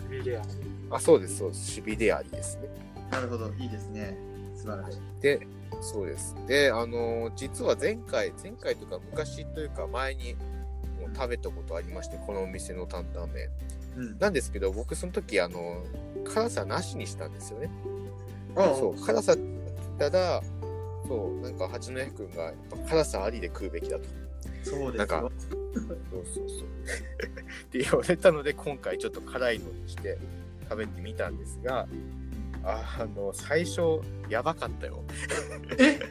[0.10, 0.42] ビリヤ
[0.90, 1.72] あ、そうです、そうです。
[1.72, 2.68] シビレアリですね。
[3.12, 4.18] なるほど、いいですね。
[4.56, 5.22] 素晴らしい。
[5.22, 5.48] で、
[5.82, 6.36] そうです。
[6.48, 10.34] で、あのー実は前回、前回というか昔というか前に
[11.00, 13.50] もう食べたことありまして、このお店の担々麺。
[13.98, 14.20] うん。
[14.20, 17.70] なんですけど、僕その時、あのー辛さなしにしたんですよね。
[18.56, 19.36] あそう、辛さ
[19.98, 20.42] ただ、
[21.08, 24.04] そう、なんか八戸君がやっぱ辛さありで食うべきだと。
[24.64, 24.98] そうですよ。
[24.98, 25.32] なんかそう
[26.26, 26.68] そうそう。
[27.66, 30.18] って言われたので、今回ちょっと辛いのにして
[30.64, 31.88] 食べてみたんですが、
[32.64, 35.04] あの、最初、やばかったよ。
[35.78, 36.00] え？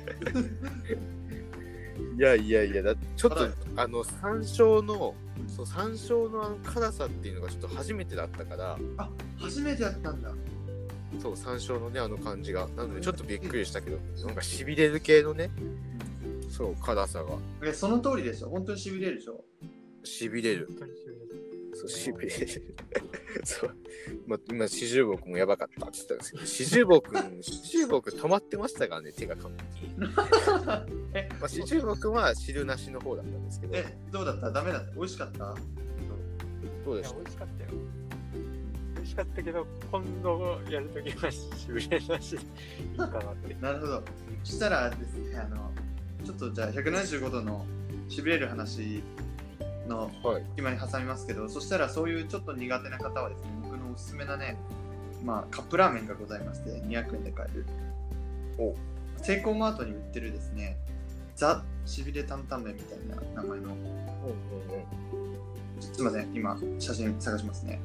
[2.16, 5.14] いやいやいや、だちょっとあの、山椒の、
[5.48, 10.32] そう、山椒のあの辛さっていうのがちょっと初めてだったから、あ、初めてやったんだ。
[11.20, 12.66] そう、山椒のね、あの感じが。
[12.76, 15.50] なので、ちょっとびっくりしたけど、なんかしびれる系のね、
[16.50, 17.36] そう、辛さが。
[17.64, 18.48] え、その通りでしょ。
[18.50, 19.44] 本当に痺れるでしょ。
[20.04, 20.66] しびれる。
[20.68, 21.24] 本当にしびれる
[21.74, 22.76] そう、しびれる。
[23.44, 23.76] そう。
[24.28, 29.94] まあ、今、四十五君もやばかったって言ったんですけど、四十五君、 四十五君止まってましたからね、手が完璧に。
[31.14, 34.50] え、まあ、四十五君は汁なしの方だったんですけど、え、どうだった？
[34.52, 34.92] ダメだった？
[34.94, 35.54] 美味しかった？
[36.84, 37.16] どうでした？
[37.16, 37.70] 美味しかったよ
[39.06, 42.42] しかったけど今度やるときはしびれなしで
[42.92, 44.02] いいかなってなるほど。
[44.42, 45.70] そしたらですね、あの、
[46.24, 47.64] ちょっとじゃあ175度の
[48.08, 49.02] 痺れる話
[49.88, 50.44] のはい。
[50.56, 54.56] 今に挟みますけど、そしたらそういうちょっと苦手な方はですね、僕のおすすめなね、
[55.22, 57.66] まあ、カップラーメンがございまして、200円で買える。
[58.58, 58.74] お
[59.22, 60.76] セイコーマートに売ってるですね、
[61.34, 62.98] ザ・しびれ担々麺みたい
[63.34, 63.74] な名前の、うんうんう
[65.78, 65.82] ん。
[65.82, 67.80] すみません、今、写真探しますね。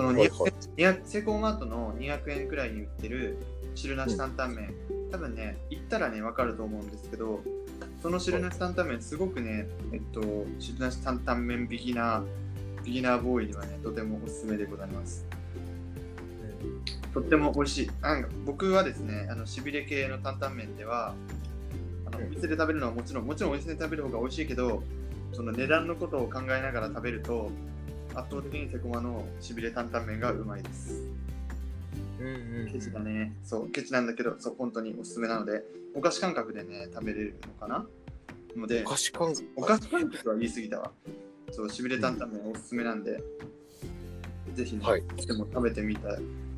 [0.00, 3.36] そのはい200円、200セイコーマートの200円くらいに売ってる
[3.74, 4.74] 汁なし担々麺、
[5.12, 7.40] 多分ね、行ったらね、わかると思うんですけど、
[8.00, 10.22] その汁なし担々麺、すごくね、えっと、
[10.58, 12.24] 汁なし担々麺ビギナー、
[12.82, 15.26] ビギナーボーイにはね、とてもおすすめでございます。
[17.12, 17.90] とっても美味しい。
[18.00, 21.14] なんか僕はですね、あのしびれ系の担々麺では、
[22.06, 24.82] あのお店で食べるのはもちろん、もちろんお店で食べる方が美味しいけど、
[25.34, 27.50] その値段のことを考えながら食べると、
[28.14, 31.02] 圧倒的にセコマのしびれ担々麺がうまいです。
[32.18, 33.32] うんうんケチだね。
[33.44, 35.62] そう、ケチなんだけど、そう、本当におすすめなので、
[35.94, 37.86] お菓子感覚でね、食べれるのかな？
[38.56, 40.92] のでお、菓子感お菓子感覚は言い過ぎたわ。
[41.50, 43.22] そう、しびれ担々麺おすすめなんで、
[44.54, 46.06] ぜひね、はいでも食べてみて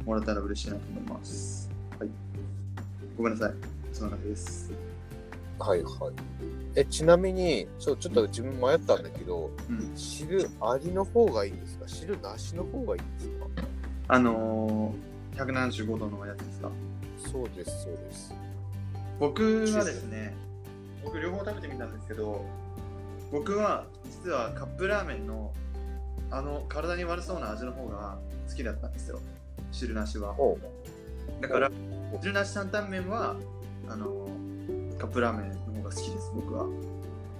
[0.04, 1.70] もらったら嬉しいなと思います。
[1.98, 2.10] はい。
[3.16, 3.54] ごめんなさい。
[3.92, 4.72] そんな感じです。
[5.58, 9.92] はいはいえちなみにちょちょっと自分迷ったんだけどうん。
[9.96, 11.86] 汁ありの方がいいんですか？
[11.86, 13.46] 汁なしの方がいいんですか？
[14.08, 16.70] あのー、175度のやつですか？
[17.30, 18.34] そうですそうです。
[19.20, 19.42] 僕
[19.76, 20.34] はですね、
[21.04, 22.44] 僕両方食べてみたんですけど、
[23.30, 23.84] 僕は
[24.24, 25.52] 実はカップラーメンの
[26.30, 28.18] あの体に悪そうな味の方が
[28.48, 29.20] 好きだったんですよ。
[29.70, 30.34] 汁なしは。
[31.40, 31.70] だから、
[32.20, 33.36] 汁なし担々麺は
[33.88, 34.28] あの
[34.98, 36.66] カップラーメンの方が好きです、僕は。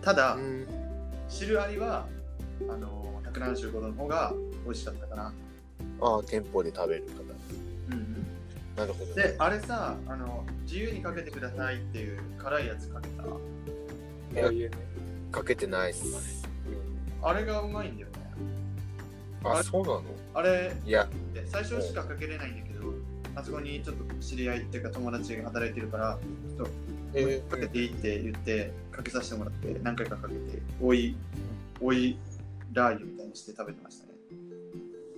[0.02, 0.66] ただ、うん
[1.28, 2.06] 汁ありは
[2.68, 4.34] あの175度の方が
[4.64, 5.32] 美味しかったかな。
[6.00, 8.26] ああ店舗で食べる方うんうん、
[8.76, 13.22] なるほど、で、あれさあの、自由にかけてくださいっていう辛いやつかけた？
[13.22, 13.40] いこ
[14.34, 14.76] うやいうね。
[15.30, 16.46] かけてないっす
[17.22, 18.14] あれがうまいんだよね。
[19.44, 20.02] あそうなの？
[20.34, 22.92] あれ、いやで最初しかかけれないんだけど、
[23.34, 26.18] あそこにちょっと知り合いっていうか友達が働いてるから、
[26.56, 26.70] ちょっと
[27.14, 31.16] えかけていいって言って、かけさせてもらって、何回かかけて、おい、
[31.80, 32.18] おい
[32.72, 34.12] ラー油みたいにして食べてましたね。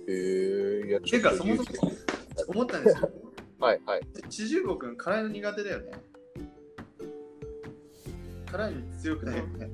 [0.07, 1.91] えー、いやてか、そもそも
[2.47, 3.11] 思ったんですよ。
[3.59, 5.91] はいはい四十五くん、辛いの苦手だよね。
[8.51, 9.69] 辛いの強くないよね。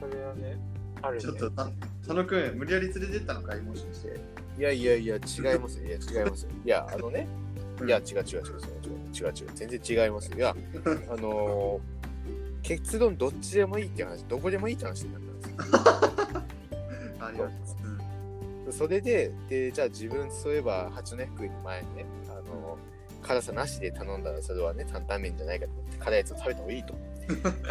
[0.00, 0.58] それはね、
[1.00, 1.22] あるね。
[1.22, 4.48] ちょっと、た佐野くん、無理やり連れてったのかいもしかして。
[4.58, 7.28] いやいやいや違いますよいや違いますよいやあのね
[7.80, 10.54] うん違う違う違う違う違う違う違う全然違いますよいや
[11.10, 16.42] あのー、結論どっちでもいいって話どこでもいいって話になったんですよ
[17.20, 18.72] ありがとう。
[18.72, 22.78] それで、で、じゃあ自分、そういえば、八戸福井の前にね、あの、
[23.22, 26.94] 辛さなしで頼んだら、それはね、担々麺じゃないかと思って、辛いやつを食べた方がいいと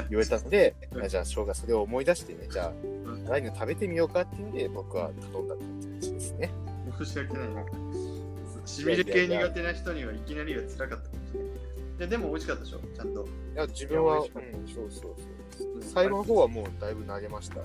[0.10, 0.76] 言われたので、
[1.08, 6.50] じゃあ、生姜それを思い出してね、じゃあん、辛いの食べてみようかっていうんで、僕は頼んだって感じですね。
[6.98, 7.66] 申し訳ないな。
[8.68, 11.50] しびれ系苦手な人にはいきなりは辛かったかもしれない。
[11.98, 13.26] いや、でも美味しかったでしょ、ちゃんと。
[13.26, 15.16] いや、自分は、うん、そうそう
[15.58, 15.82] そう。
[15.82, 17.62] 最後の方はもうだいぶ慣れました。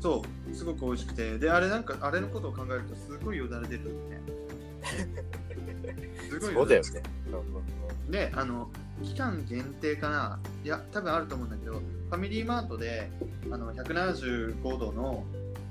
[0.00, 1.38] そう、すごく美味しくて。
[1.38, 4.20] で、あれなんか、あれのことを考えると、すごいよだれ出るんね。
[6.30, 7.02] すごいそうだよね。
[8.08, 8.30] ね。
[8.30, 8.70] で、あの、
[9.02, 13.10] 期間限定かないや、多分あると思うんだけど、ファミリーマートで、
[13.50, 15.24] あの、175度の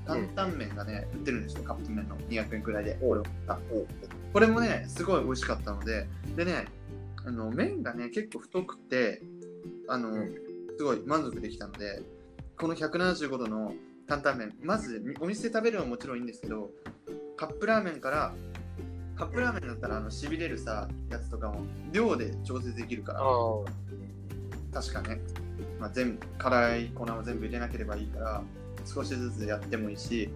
[0.06, 2.98] 担々麺がね、売ってるんですよ、カップ麺の200円くらいで。
[4.34, 6.66] これもね、すごい美味しかったので、でね、
[7.24, 9.22] あの麺がね、結構太くて、
[9.88, 10.34] あの、うん。
[10.76, 12.02] すごい満足できたので、
[12.58, 13.74] この175度の
[14.08, 16.70] 担々麺、まずお店で食べるのももちろんいいんですけど、
[17.36, 18.34] カップラーメンから、
[19.14, 21.60] カップラーメンだったらあのしびれるさ、やつとかも
[21.92, 23.20] 量で調節できるから、
[24.72, 25.20] 確かね、
[25.78, 28.42] まあ、全部辛い粉を全部入れなければいいから、
[28.84, 30.28] 少しずつやってもいいし、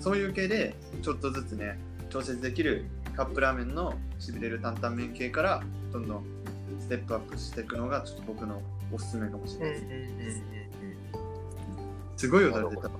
[0.00, 1.78] そういう系でちょっとずつね、
[2.08, 2.86] 調節できる
[3.16, 6.24] カップラーメンのしびれる担々麺系から、どんどん
[6.80, 10.42] ステップアップしていくのが、ちょっと僕のおすすめかもしれうんないです。
[12.16, 12.90] すごいよだれ出た。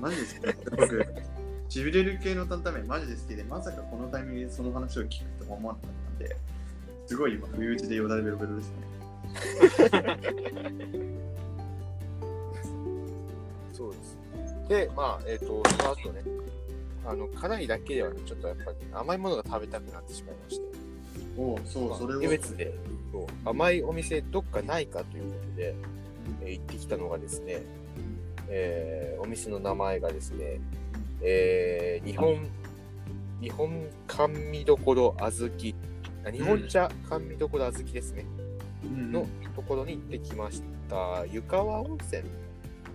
[0.00, 0.56] マジですね。
[0.70, 1.06] 僕、
[1.68, 6.36] しびれる系の担々麺マジで好きで、まさかこのタイミングでその話を聞くとは思わなかったんで、
[7.06, 8.74] すごい今、不意打ちでよだれベロベロですね。
[13.72, 14.18] そうです。
[14.68, 16.22] で、まあ、えっ、と、その後ね、
[17.04, 20.64] あの、辛いだけではね、ちょっとやっぱり甘いものが食べたくなってしまいまして、
[21.36, 22.22] おうそう、それを。
[22.22, 22.74] 江別で
[23.44, 25.74] 甘いお店どっかないかということで、
[26.42, 27.58] えー行ってきたのがですね、
[28.48, 30.60] えーお店の名前がですね、
[31.22, 32.48] えー日本、
[33.40, 35.74] 日本甘味どころあずき、
[36.24, 38.24] あ日本茶甘味どころあずきですね、
[38.84, 39.26] うんの
[39.56, 41.24] ところに行ってきました。
[41.26, 42.22] 湯川温泉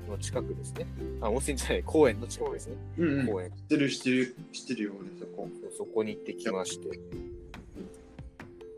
[0.05, 0.87] の近くですね。
[1.21, 2.75] あ、温泉じゃない、公園の近くですね。
[2.97, 3.47] うんうん、知公園。
[3.47, 6.99] ってる知ってる知ってるよ俺そこそこに行ってきまして。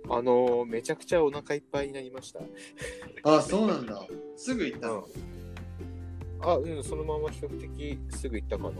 [0.10, 2.40] あのーめちゃくちゃお腹いっぱいになりました。
[3.24, 4.08] あそうなんだ
[4.38, 5.08] すぐ行ったの、
[6.42, 8.72] あ、うん、そのまま比較的すぐ行ったかな。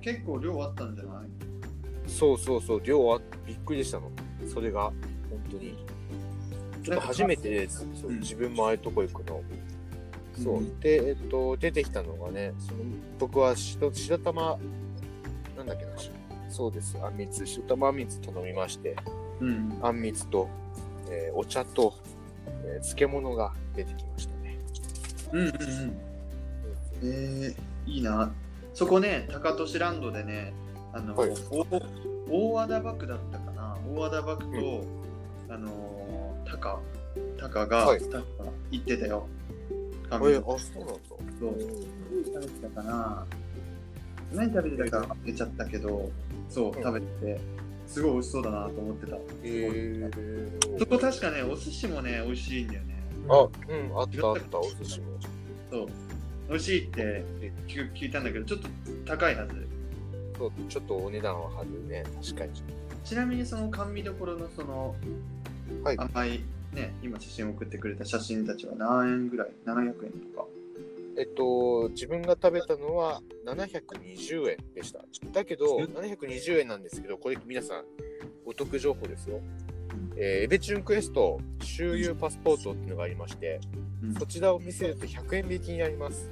[0.00, 1.28] 結構量あったんじゃない？
[2.08, 4.10] そうそうそう、量はびっくりしたの。
[4.46, 4.94] それが、本
[5.50, 5.74] 当に。
[6.82, 7.84] ちょっと初めてです。
[8.06, 9.42] うん自分もああいうとこ行くの。
[10.42, 10.56] そう。
[10.58, 10.60] う。
[10.60, 10.80] ん。
[10.80, 12.78] で、えっと、出てきたのがね、その
[13.18, 14.58] 僕は白白玉、
[15.56, 15.92] なんだっけな、
[16.48, 18.96] そうです、あんみつ、白玉あんみつ頼みまして、
[19.40, 19.78] うん。
[19.82, 20.48] あんみつと、
[21.10, 21.94] えーお茶と、
[22.64, 24.58] えー漬物が出てきましたね。
[25.32, 25.96] うんうんうん。
[27.02, 28.32] えー、いいな。
[28.74, 30.52] そこね高俊ランドでね
[30.92, 31.30] あの、はい。
[31.50, 31.66] 大
[32.28, 33.56] 大和田幕だったか
[33.88, 34.84] 大和田バクと、
[35.48, 36.80] あのー、タカ、
[37.38, 38.00] タカが、はい。
[38.70, 39.26] 行ってたよ。
[40.10, 40.44] あ、そうなんだ。
[40.44, 41.56] そう
[42.24, 43.26] 食べてたかな
[44.32, 46.10] 何食べてたか忘れちゃったけど、
[46.48, 47.40] そう、うん食べてて、
[47.86, 49.16] すごい美味しそうだなと思ってた。
[49.42, 53.02] えー、そこ確かね、お寿司もね、美味しいんだよね。
[53.28, 55.06] あ、うん、あったあった、お寿司も。
[55.70, 55.86] そう。
[56.48, 57.24] 美味しいって
[57.66, 58.68] 聞聞いたんだけど、ちょっと
[59.04, 59.68] 高いはず。
[60.38, 62.52] そうちょっとお値段は張るね、確かに。
[63.04, 64.94] ちなみにその甘味どころのその
[65.82, 65.96] はい。
[65.98, 66.40] 甘い、
[66.76, 70.46] ね、今写真を送ってくれた写真たちは何円ぐらい ?700 円とか。
[71.18, 75.02] えっと、自分が食べたのは720円でした。
[75.32, 77.84] だけど、720円なんですけど、これ皆さん、
[78.44, 79.40] お得情報ですよ。
[80.18, 83.60] えーエベチュンクエスト周遊パスポートっていうのがありまして、
[84.02, 86.30] うんそちらを見せると100円引きになります。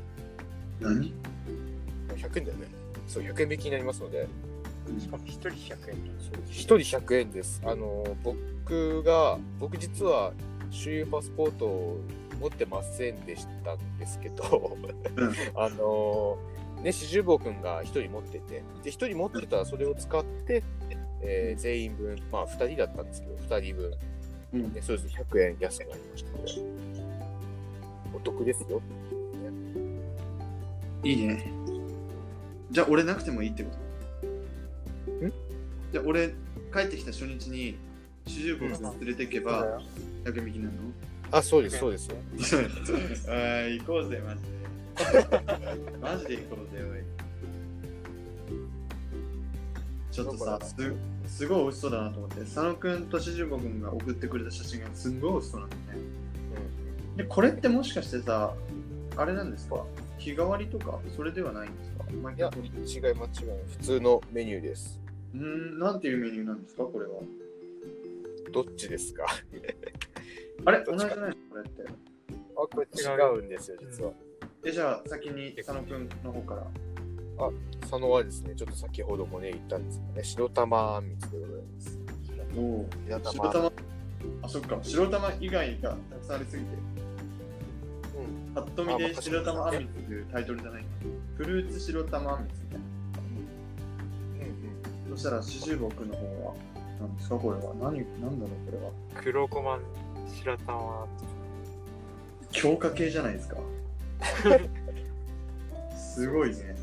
[0.80, 1.14] 何
[2.08, 2.66] ？100円だよね。
[3.06, 4.28] そう、100円引きになりますので、
[4.98, 7.62] しかも1人100円1人100円です。
[7.64, 10.32] あの、僕が、僕実は
[10.70, 12.00] 周遊パスポートを
[12.40, 14.76] 持ってませんでしたんですけど、
[15.16, 15.32] うん。
[15.54, 16.38] あの
[16.82, 20.62] ね、四十坊くんが1人持ってて、で、1人持ってたらそれを使って、
[21.22, 23.92] えー全員分、まあ2人だったんですけど、2人分、
[24.52, 24.72] うん。
[24.72, 26.52] ね、そうです100円安くなりましたので、
[28.14, 28.80] お得ですよ。
[31.02, 31.52] いいね。
[32.70, 33.76] じゃあ俺なくてもいいってこと？
[33.78, 33.80] ん
[35.94, 36.30] じゃあ俺
[36.72, 37.76] 帰ってきた初日に
[38.26, 39.80] 主従国連れてけば
[40.24, 40.82] 100円引きになるの？
[41.30, 42.16] あ、そうです、そうですよ。
[43.28, 44.48] あー行こうぜ、マジで。
[46.02, 46.98] マジで行こうぜ、おい。
[50.10, 50.74] ちょっとさ、す
[51.28, 55.98] すごい美味しそうだなと思って、佐野くんとしじゅぼくんが送ってくれた写真がすんごい美味しそうなんだよね。
[57.18, 58.52] で、これってもしかしてさ、
[59.16, 59.84] あれなんですか？
[60.18, 62.04] 日替わりとか、それではないんですか？
[62.20, 63.48] 毎いや違います、違い。
[63.70, 65.03] 普通のメニューです。
[65.34, 66.84] うーん、なんていうメニューなんですか？
[66.84, 67.20] これは。
[68.52, 69.26] どっちですか？
[70.64, 70.84] あれ？
[70.84, 71.36] 同じじゃないの？
[71.50, 71.84] これって。
[72.30, 74.12] あ、これ違うんですよ、実は。
[74.64, 76.66] え、じゃあ先に佐野くんの方から。
[77.80, 81.98] 佐野はですね、ちょっと先ほどもね、言ったんですけどね、白玉あんみつでございます。
[82.56, 82.88] おお。
[83.32, 83.72] 白玉
[84.40, 86.68] あ、そっか、白玉以外がたくさんありすぎて、
[88.16, 88.54] うん。
[88.54, 90.84] ぱっと見で白玉あんみつというタイトルじゃない
[91.36, 92.84] フルーツ白玉あんみつみたいな。
[95.14, 96.54] うんそしたら、四十僕の方は、
[97.00, 97.36] なんですか？
[97.36, 97.74] これは。
[97.74, 98.90] 何、なんだろうこれは。
[99.22, 99.78] 黒ごま
[100.26, 101.06] 白玉
[102.50, 103.56] 強化系じゃないですか。
[105.96, 106.76] すごいね。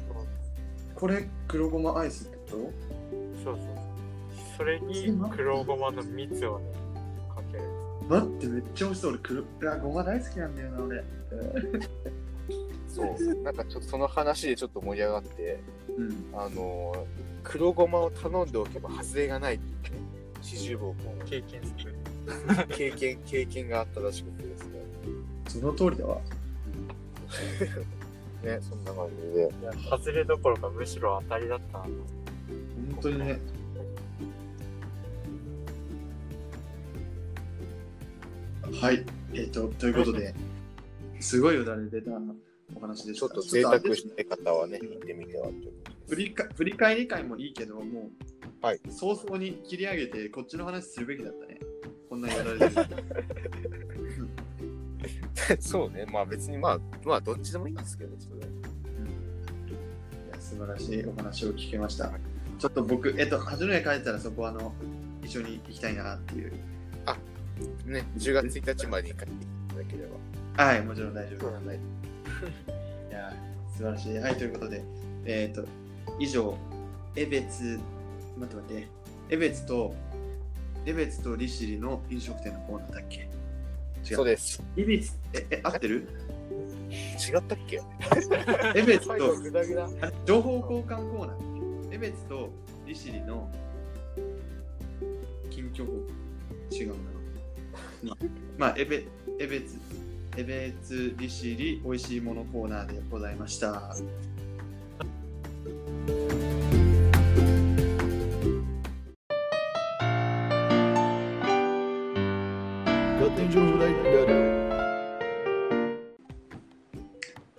[0.96, 2.72] これ、黒ごまアイスってこ
[3.44, 3.66] そうそう
[4.58, 6.66] それに黒ごまの蜜をね
[7.36, 7.64] かける
[8.08, 9.12] と待って、めっちゃ美味しそう。
[9.12, 11.04] 俺、黒、いや、ごま大好きなんだよな、俺。
[12.88, 13.44] そう。
[13.44, 15.60] なんかちょっとその話でちょっと盛り上がって、
[16.02, 16.40] うん。
[16.40, 17.06] あのー、
[17.44, 20.00] 黒ごまを頼んでおけば外れがないっていうね、
[20.42, 21.96] 四十坊君の経験する
[22.70, 24.82] 経験、経験があったらしくてですね。
[25.48, 26.20] その通りだわ。
[28.44, 29.54] ね、そんな感じで。
[29.62, 31.92] いや外れどころかむしろ当たりだった本
[33.02, 33.40] 当にね。
[38.80, 39.06] はい。
[39.34, 40.34] えっ、と、ということで、
[41.20, 42.12] すごいよだれ出た
[42.76, 43.20] お話でした。
[43.20, 45.74] ちょっと贅沢した方はね、行ってみてはという
[46.10, 48.10] 振りか振り返り会もいいけど、も
[48.62, 48.80] う、はい。
[48.90, 51.60] 早々に切り上げて、こっちの話するべきだったね。
[52.10, 52.86] こんなよだれ出て
[55.56, 58.42] で そうね、まあ別にまあ、まあどっちでもいいんですけど、それい
[60.30, 62.12] や素晴らしいお話を聞けました。
[62.60, 64.74] ちょっと僕、えっと、初めて帰ったらそこあの、
[65.24, 66.52] 一緒に行きたいなっていう。
[67.86, 69.36] ね、10月1日までに帰ってい
[69.70, 70.08] ただけれ
[70.58, 70.64] ば。
[70.66, 71.40] はい、もちろん大丈夫。
[71.42, 71.74] そうなんだ。
[71.74, 71.80] よ
[73.10, 74.18] いやー、素晴らしい。
[74.18, 74.84] はい、ということで、
[75.26, 75.66] えっ、と、
[76.20, 76.58] 以上、
[77.16, 77.80] 江別、
[78.38, 78.88] 待って待って、
[79.30, 79.94] 江別と、
[80.86, 83.20] 江別と利尻の飲食店のコーナーだっけ？
[83.20, 84.16] 違う。
[84.16, 84.64] そうです。
[84.76, 86.08] 江別、え、え、合ってる？
[86.90, 87.82] 違ったっけ？
[88.76, 89.86] 江別最後と、グダグダ。
[89.86, 89.90] あ
[90.26, 91.94] 情報交換コーナー。
[91.94, 92.50] 江別と
[92.88, 93.50] 利尻の
[95.50, 95.92] 近況報
[96.72, 96.94] 違うな。
[98.04, 98.18] まあ、
[98.58, 99.06] まあ、江別、
[99.40, 99.48] 江
[100.32, 103.96] 別、江別利尻美味しいものコーナーでございました。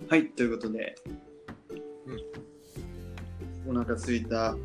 [0.09, 0.95] はい、ということで、
[3.67, 4.55] お腹すいた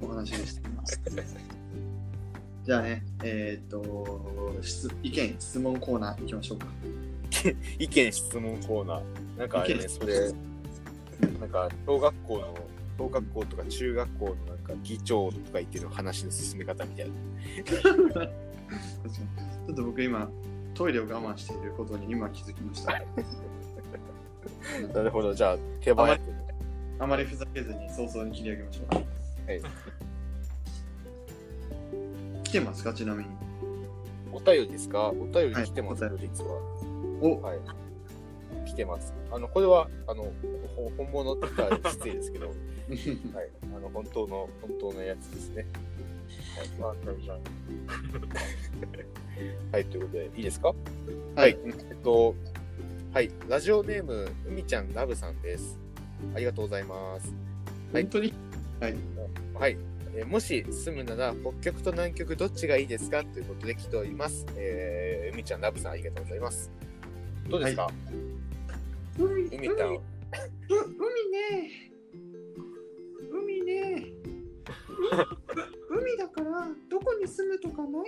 [0.00, 0.70] お話でした。
[2.64, 6.66] じゃあね、えっ、と質、意見、質問コーナー行きましょうか。
[7.78, 9.02] 意見質問コーナー。
[9.38, 10.32] なんかあれね、それ、
[11.40, 12.54] なんか小学校の
[12.98, 17.14] 小学校とか中学校のなんか議長とか言ってる話の進め方みたいな。
[17.64, 17.82] 確
[18.14, 18.30] かに。
[19.66, 20.30] ちょっと僕今、
[20.74, 22.92] トイレを我慢していることに今気づきました。
[24.94, 26.22] なるほど、じゃあ手早く。
[26.98, 28.94] あまりふざけずに早々に切り上げましょう。
[28.94, 29.00] は
[29.56, 29.62] い。
[32.44, 32.94] 来てますか？
[32.94, 33.30] ちなみに。
[34.32, 35.08] お便りですか？
[35.08, 36.60] お便り来てますよ、はい実は。
[37.28, 37.58] お、はい。
[38.66, 39.14] 来てます。
[39.30, 40.24] あの、これは、あの、
[40.76, 42.58] ほ本物って言ったら失礼ですけど、 はい。
[43.74, 45.66] あの、本当の、本当のやつですね。
[46.78, 47.32] まあ、大丈
[49.72, 50.72] はい、ということで、いいですか？
[51.34, 51.58] はい。
[51.64, 52.34] えっと、
[53.12, 55.78] はい、ラジオネーム、うみちゃんラブさんです。
[56.34, 57.32] ありがとうございます。
[57.92, 58.32] はい本当に？
[58.80, 58.94] はい。
[59.54, 59.76] はい。
[60.16, 63.24] えーもし住むなら北極と南極どっちがいいですか？
[63.24, 64.46] ということで来ております。
[64.56, 66.70] えー、うみちゃんラブさんありがとうございます。
[67.48, 67.88] どうですか、
[69.18, 69.88] 海、うみちゃん。
[69.88, 70.00] 海
[71.30, 71.90] ね。
[73.30, 74.06] 海ね。
[75.90, 78.00] 海だから、どこに住むとかないの。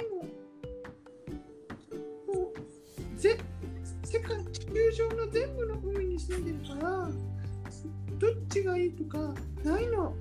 [2.34, 3.38] もう、ぜ、
[4.04, 7.10] 世界、地球上の全部の海に住んでるから、
[8.18, 10.14] どっちがいいとかないの。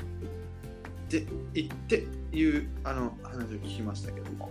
[1.05, 4.49] って言っていうあの話を聞きましたけども。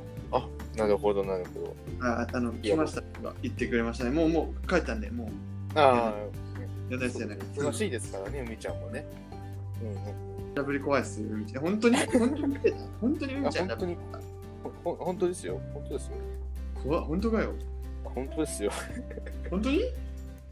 [0.76, 2.06] なるほど、なるほど。
[2.06, 3.02] ああの、来ました
[3.42, 4.10] 言ってくれましたね。
[4.10, 5.28] もう、もう帰ったんで、もう、
[5.78, 6.14] ああ、
[6.90, 7.38] やだじゃない。
[7.56, 9.06] 忙しいですからね、うみちゃんもね。
[9.82, 11.62] うんラブリ怖いっすよ、海ちゃん。
[11.64, 11.96] 本当に？
[12.06, 12.56] 本当に
[13.00, 13.40] 本当にうん。
[13.42, 13.96] 海ちゃんあ本当に、
[14.84, 15.60] 本当ですよ。
[15.72, 16.12] 本当ですよ。
[16.82, 17.52] 怖い本当かよ。
[18.04, 18.70] 本当ですよ。
[19.50, 19.80] 本当に？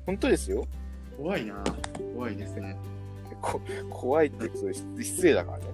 [0.06, 0.66] 本当ですよ。
[1.16, 1.62] 怖いな。
[2.16, 2.76] 怖いですね。
[3.40, 3.60] こ
[3.90, 5.64] 怖いって言うと失失礼だからね。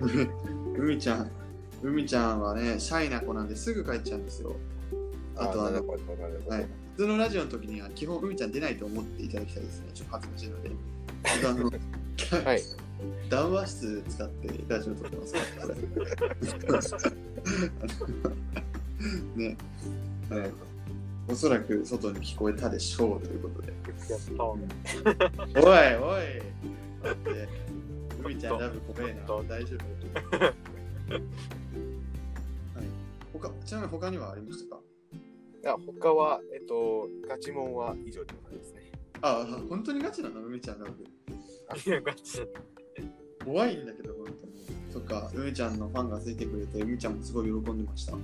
[0.78, 1.30] 海ちゃん、
[1.82, 4.56] 海ちゃんはね、シャイな子なんですぐ帰っちゃうんですよ。
[5.36, 6.56] あとあの、なるほど、なるほど。
[6.56, 6.66] はい、
[6.96, 9.90] 普通のラジオの時には基本海ちゃん出ないと思っていただきたいですね。
[9.94, 10.70] ちょっと恥ずかしいので。
[11.46, 11.70] あの
[12.44, 12.62] はい。
[13.30, 15.68] 談話室使ってラジオ撮ってますから。
[19.36, 19.56] ね、
[20.28, 20.50] はい。
[21.28, 23.72] おそらく外に聞こえたでしょうということで。
[24.40, 26.24] おいおい
[27.02, 27.48] 待って。
[28.24, 29.20] 海ちゃんラブ怖えな。
[29.26, 30.38] 大丈夫？
[30.38, 30.54] はい。
[33.40, 34.82] 他ちなみに他にはありましたか？
[35.66, 38.92] あ他は、えっと、ガチモンは以上でございますね。
[39.20, 40.42] あ、本当にガチなの？
[40.42, 41.04] 海ちゃんラブ。
[41.84, 42.44] いや、ガチだ。
[43.44, 44.52] 怖いんだけど、本当に。
[44.90, 48.14] そっか、海ちゃんのファンがついてくれて、海ちゃんもすごい喜んでました。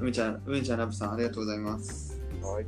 [0.00, 2.20] 海ちゃん、海ちゃんラブさん、ありがとうございます。
[2.42, 2.66] はい。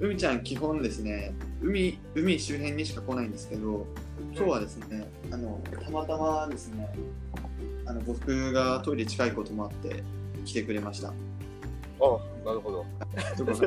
[0.00, 3.86] 海ちゃん、基本ですね、海、海周辺にしか来ないんですけど、
[4.34, 6.92] 今日はですね、あの、たまたまですね、
[7.86, 10.02] あの、僕がトイレ近いこともあって、
[10.44, 11.08] 来てくれました。
[11.08, 11.12] あ、
[12.44, 12.84] なるほど。
[13.38, 13.66] どこか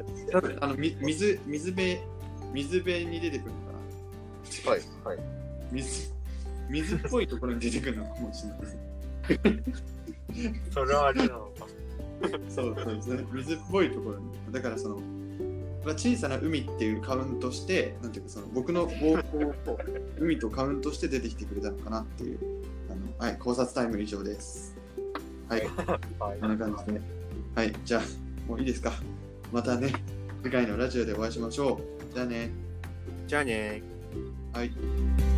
[0.62, 1.98] あの、み水、水辺、
[2.54, 3.64] 水辺に出てくるのか
[4.66, 4.72] な？
[4.72, 4.82] はい。
[5.04, 5.20] はい。
[5.72, 6.12] 水、
[6.70, 8.78] 水っぽいところに出てくるのかもしれないです。
[10.72, 11.66] それはあれなのか。
[12.50, 13.24] そうそうですね。
[13.32, 14.26] 水っぽいところに。
[14.52, 14.98] だからその、
[15.86, 19.80] まあ、小さな海っていうカウントして、なんていうかその僕の膀胱を
[20.20, 22.40] 海とカウントして出てきてくれたのかなっていう、
[22.90, 24.75] あのはい、考察タイム以上です。
[25.50, 25.62] はい、
[26.20, 27.02] はいこんな感じで。
[27.56, 28.02] はい、じゃあ、
[28.48, 28.92] もういいですか。
[29.52, 29.94] またね、
[30.44, 31.80] 次回のラジオでお会いしましょ
[32.12, 32.14] う。
[32.14, 32.52] じゃあね。
[33.28, 33.82] じゃあね
[34.54, 35.35] はい。